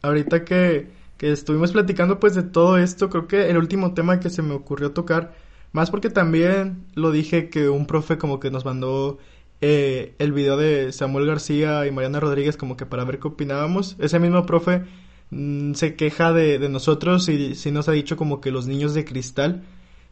[0.01, 4.30] ahorita que, que estuvimos platicando pues de todo esto, creo que el último tema que
[4.30, 5.36] se me ocurrió tocar,
[5.72, 9.20] más porque también lo dije que un profe como que nos mandó
[9.61, 13.95] eh, el video de Samuel García y Mariana Rodríguez como que para ver qué opinábamos.
[13.99, 14.84] Ese mismo profe
[15.36, 19.03] Mm, se queja de, nosotros y si nos ha dicho como que los niños de
[19.03, 19.63] cristal.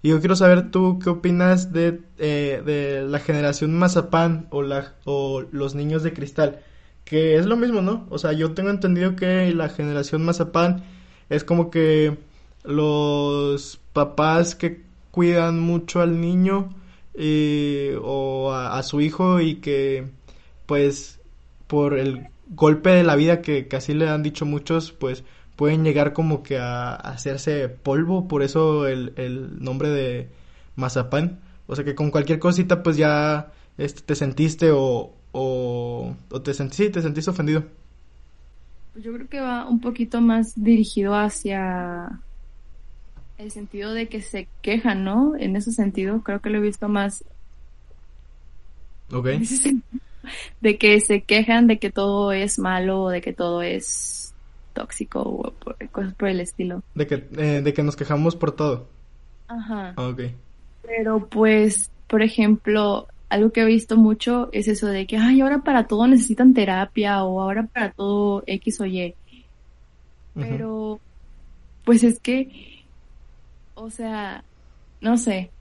[0.01, 4.95] Y yo quiero saber tú qué opinas de, eh, de la generación mazapán o, la,
[5.05, 6.59] o los niños de cristal.
[7.05, 8.05] Que es lo mismo, ¿no?
[8.09, 10.83] O sea, yo tengo entendido que la generación mazapán
[11.29, 12.17] es como que
[12.65, 16.69] los papás que cuidan mucho al niño
[18.01, 20.07] o a, a, su hijo y que
[20.65, 21.19] pues
[21.67, 25.23] por el golpe de la vida que casi le han dicho muchos, pues
[25.55, 30.29] pueden llegar como que a, hacerse polvo, por eso el, el, nombre de
[30.75, 31.39] mazapán.
[31.67, 36.85] O sea que con cualquier cosita pues ya este, te sentiste o, o, te sentiste,
[36.85, 37.63] sí, te sentiste ofendido.
[38.93, 42.21] Pues yo creo que va un poquito más dirigido hacia
[43.37, 45.35] el sentido de que se quejan, ¿no?
[45.37, 47.23] En ese sentido, creo que lo he visto más.
[49.11, 49.27] Ok
[50.61, 54.33] de que se quejan de que todo es malo o de que todo es
[54.73, 55.53] tóxico o
[55.91, 56.83] cosas por el estilo.
[56.95, 58.87] De que, eh, de que nos quejamos por todo.
[59.47, 59.93] Ajá.
[59.95, 60.21] Ah, ok.
[60.83, 65.63] Pero pues, por ejemplo, algo que he visto mucho es eso de que, ay, ahora
[65.63, 69.15] para todo necesitan terapia o ahora para todo X o Y.
[70.35, 70.99] pero
[71.83, 72.83] pues es que,
[73.75, 74.43] o sea,
[75.01, 75.51] no sé,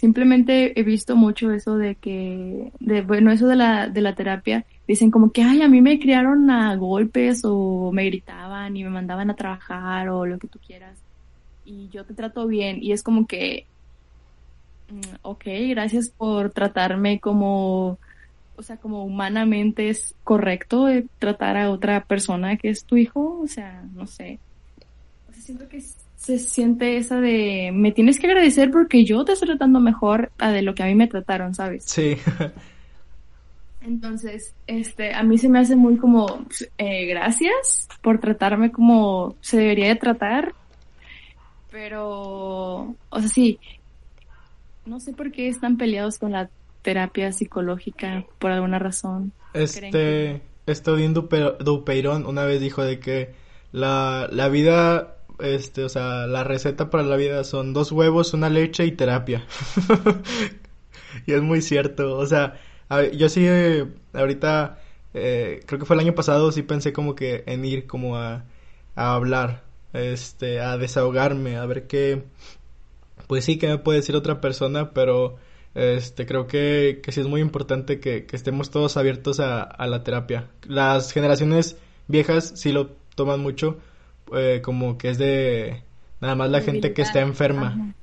[0.00, 4.64] simplemente he visto mucho eso de que, de, bueno, eso de la, de la terapia,
[4.88, 8.88] dicen como que, ay, a mí me criaron a golpes o me gritaban y me
[8.88, 10.98] mandaban a trabajar o lo que tú quieras.
[11.66, 13.66] Y yo te trato bien y es como que,
[14.88, 17.98] mm, ok, gracias por tratarme como,
[18.56, 20.86] o sea, como humanamente es correcto
[21.18, 24.38] tratar a otra persona que es tu hijo, o sea, no sé.
[25.34, 25.82] Siento que
[26.20, 30.52] se siente esa de, me tienes que agradecer porque yo te estoy tratando mejor a
[30.52, 31.84] de lo que a mí me trataron, ¿sabes?
[31.84, 32.16] Sí.
[33.80, 36.44] Entonces, este, a mí se me hace muy como,
[36.76, 40.54] eh, gracias por tratarme como se debería de tratar
[41.70, 43.58] pero, o sea, sí,
[44.86, 46.50] no sé por qué están peleados con la
[46.82, 49.32] terapia psicológica por alguna razón.
[49.54, 53.34] Este, Estodín Dupeirón una vez dijo de que
[53.72, 58.50] la, la vida, este, o sea, la receta para la vida son dos huevos, una
[58.50, 59.44] leche y terapia.
[61.26, 62.60] y es muy cierto, o sea,
[63.12, 64.78] yo sí, eh, ahorita,
[65.14, 68.44] eh, creo que fue el año pasado, sí pensé como que en ir como a,
[68.94, 69.62] a hablar
[69.92, 72.24] este, a desahogarme, a ver qué,
[73.26, 75.36] pues sí que me puede decir otra persona, pero
[75.74, 80.50] este, creo que, que sí es muy importante que, estemos todos abiertos a, la terapia.
[80.66, 81.76] Las generaciones
[82.08, 83.78] viejas sí lo toman mucho,
[84.34, 85.82] eh, como que es de
[86.20, 87.94] nada más la gente que está enferma.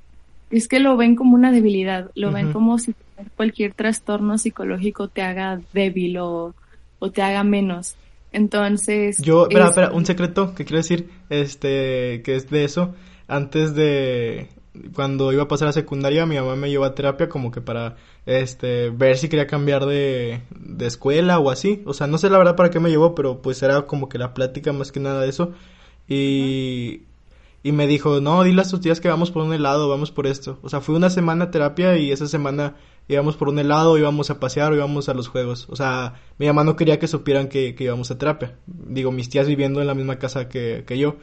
[0.49, 2.95] Es que lo ven como una debilidad, lo ven como si
[3.36, 6.55] cualquier trastorno psicológico te haga débil o,
[6.99, 7.95] o te haga menos.
[8.32, 9.21] Entonces.
[9.21, 12.93] Yo, espera, espera, un secreto que quiero decir, este, que es de eso.
[13.28, 14.47] Antes de,
[14.93, 17.95] cuando iba a pasar a secundaria, mi mamá me llevó a terapia como que para,
[18.25, 21.82] este, ver si quería cambiar de, de escuela o así.
[21.86, 24.17] O sea, no sé la verdad para qué me llevó, pero pues era como que
[24.17, 25.53] la plática más que nada de eso.
[26.08, 27.03] Y,
[27.64, 30.28] y me dijo, no, dile a tus tías que vamos por un helado, vamos por
[30.28, 30.60] esto.
[30.62, 32.76] O sea, fue una semana a terapia y esa semana
[33.08, 35.68] íbamos por un helado, íbamos a pasear o íbamos a los juegos.
[35.70, 38.58] O sea, mi mamá no quería que supieran que, que íbamos a terapia.
[38.66, 41.18] Digo, mis tías viviendo en la misma casa que, que yo.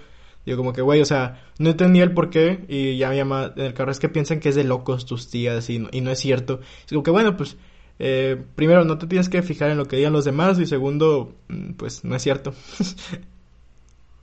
[0.45, 3.53] Digo, como que, güey, o sea, no entendía el por qué y ya mi mamá
[3.57, 6.03] en el carro es que piensan que es de locos tus tías y no, y
[6.03, 6.61] no es cierto.
[6.89, 7.57] Como que, bueno, pues,
[7.99, 11.35] eh, primero, no te tienes que fijar en lo que digan los demás y segundo,
[11.49, 12.53] mm, pues, no es cierto.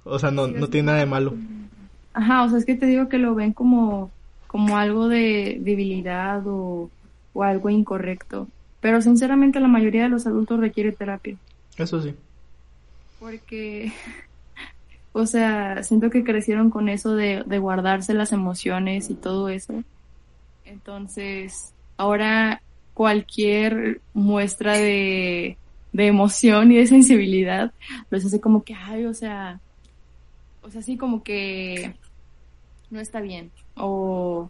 [0.03, 1.35] o sea, no, no tiene nada de malo.
[2.13, 4.11] Ajá, o sea, es que te digo que lo ven como,
[4.47, 6.89] como algo de debilidad o
[7.33, 8.47] o algo incorrecto.
[8.79, 11.37] Pero sinceramente la mayoría de los adultos requiere terapia.
[11.77, 12.15] Eso sí.
[13.19, 13.91] Porque,
[15.13, 19.83] o sea, siento que crecieron con eso de, de guardarse las emociones y todo eso.
[20.65, 22.61] Entonces, ahora
[22.93, 25.57] cualquier muestra de,
[25.93, 27.71] de emoción y de sensibilidad
[28.09, 29.59] los hace como que, ay, o sea,
[30.61, 31.95] o sea, así como que
[32.89, 33.51] no está bien.
[33.75, 34.49] O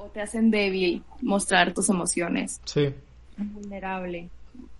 [0.00, 2.60] o te hacen débil mostrar tus emociones.
[2.64, 2.94] Sí.
[3.36, 4.30] Vulnerable.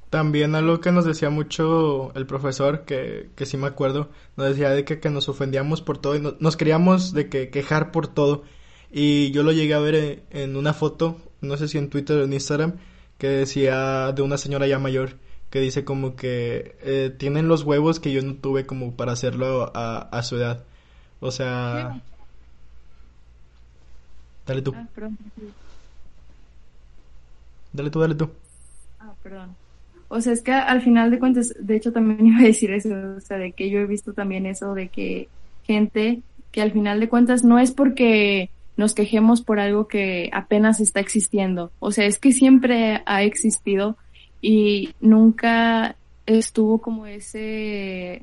[0.08, 4.70] También algo que nos decía mucho el profesor, que, que sí me acuerdo, nos decía
[4.70, 8.42] de que, que nos ofendíamos por todo y nos queríamos de que quejar por todo.
[8.90, 12.24] Y yo lo llegué a ver en, una foto, no sé si en Twitter o
[12.24, 12.78] en Instagram,
[13.18, 15.16] que decía de una señora ya mayor,
[15.50, 19.70] que dice como que eh, tienen los huevos que yo no tuve como para hacerlo
[19.74, 20.64] a, a su edad.
[21.20, 22.00] O sea,
[24.50, 24.74] Dale tú.
[24.74, 24.86] Ah,
[27.72, 28.30] dale tú, dale tú.
[28.98, 29.54] Ah, perdón.
[30.08, 32.88] O sea, es que al final de cuentas, de hecho también iba a decir eso,
[33.16, 35.28] o sea, de que yo he visto también eso de que
[35.62, 40.80] gente que al final de cuentas no es porque nos quejemos por algo que apenas
[40.80, 43.96] está existiendo, o sea, es que siempre ha existido
[44.40, 48.22] y nunca estuvo como ese,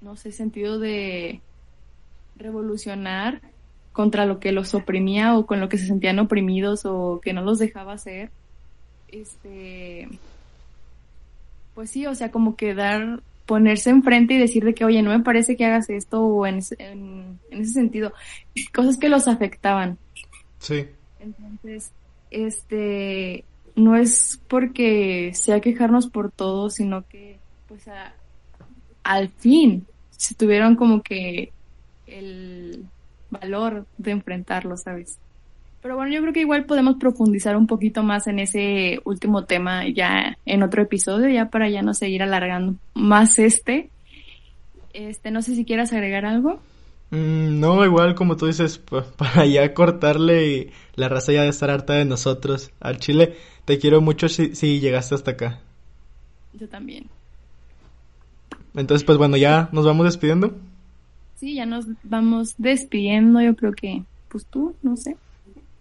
[0.00, 1.40] no sé, sentido de
[2.36, 3.40] revolucionar
[3.92, 7.42] contra lo que los oprimía o con lo que se sentían oprimidos o que no
[7.42, 8.30] los dejaba hacer.
[9.08, 10.08] Este,
[11.74, 15.10] pues sí, o sea, como que dar, ponerse enfrente y decir de que, oye, no
[15.10, 18.12] me parece que hagas esto o en, en, ese sentido,
[18.74, 19.98] cosas que los afectaban.
[20.58, 20.86] Sí.
[21.20, 21.90] Entonces,
[22.30, 23.44] este,
[23.76, 27.84] no es porque sea quejarnos por todo, sino que, pues,
[29.04, 31.52] al fin se tuvieron como que
[32.06, 32.86] el,
[33.30, 35.18] valor de enfrentarlo, ¿sabes?
[35.82, 39.88] Pero bueno, yo creo que igual podemos profundizar un poquito más en ese último tema
[39.88, 43.90] ya en otro episodio, ya para ya no seguir alargando más este.
[44.92, 46.60] Este, no sé si quieras agregar algo.
[47.10, 48.78] Mm, no, igual como tú dices,
[49.16, 52.70] para ya cortarle y la raza ya de estar harta de nosotros.
[52.80, 55.60] Al Chile, te quiero mucho si, si llegaste hasta acá.
[56.52, 57.08] Yo también.
[58.74, 60.54] Entonces, pues bueno, ya nos vamos despidiendo.
[61.36, 65.16] Sí, ya nos vamos despidiendo, yo creo que, pues tú, no sé.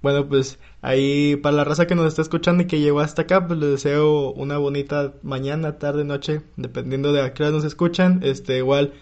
[0.02, 3.48] Bueno, pues ahí para la raza que nos está escuchando y que llegó hasta acá,
[3.48, 8.20] pues les deseo una bonita mañana, tarde, noche, dependiendo de a qué hora nos escuchan.
[8.22, 8.94] Este, igual,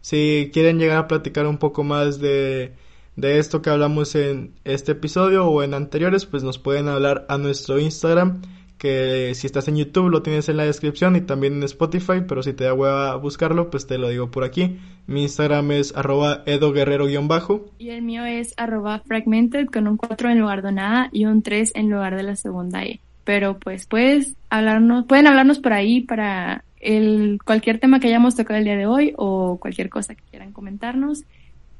[0.00, 2.72] si quieren llegar a platicar un poco más de,
[3.16, 7.38] de esto que hablamos en este episodio o en anteriores, pues nos pueden hablar a
[7.38, 8.42] nuestro Instagram
[8.80, 12.42] que si estás en YouTube lo tienes en la descripción y también en Spotify, pero
[12.42, 14.78] si te da hueva buscarlo, pues te lo digo por aquí.
[15.06, 17.66] Mi Instagram es arroba edoguerrero-bajo.
[17.78, 21.42] Y el mío es arroba fragmented con un 4 en lugar de nada y un
[21.42, 23.00] 3 en lugar de la segunda E.
[23.24, 28.58] Pero pues puedes hablarnos, pueden hablarnos por ahí para el, cualquier tema que hayamos tocado
[28.58, 31.24] el día de hoy o cualquier cosa que quieran comentarnos.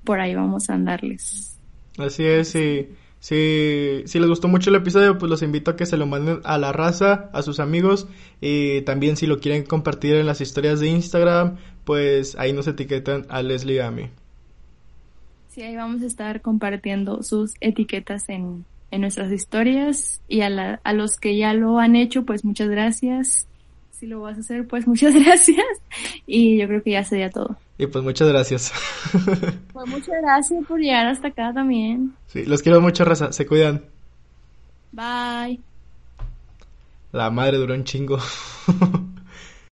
[0.04, 1.58] Por ahí vamos a andarles.
[1.98, 2.88] Así es, y
[3.20, 6.40] si, si les gustó mucho el episodio, pues los invito a que se lo manden
[6.44, 8.08] a la raza, a sus amigos.
[8.40, 13.26] Y también si lo quieren compartir en las historias de Instagram, pues ahí nos etiquetan
[13.28, 14.08] a Leslie y a mí.
[15.48, 20.22] Sí, ahí vamos a estar compartiendo sus etiquetas en, en nuestras historias.
[20.26, 23.46] Y a, la, a los que ya lo han hecho, pues muchas gracias.
[24.00, 25.66] Si lo vas a hacer, pues muchas gracias.
[26.26, 27.56] Y yo creo que ya sería todo.
[27.76, 28.72] Y pues muchas gracias.
[29.72, 32.14] Pues muchas gracias por llegar hasta acá también.
[32.26, 33.32] Sí, los quiero mucho, raza.
[33.32, 33.82] Se cuidan.
[34.92, 35.60] Bye.
[37.12, 38.18] La madre duró un chingo.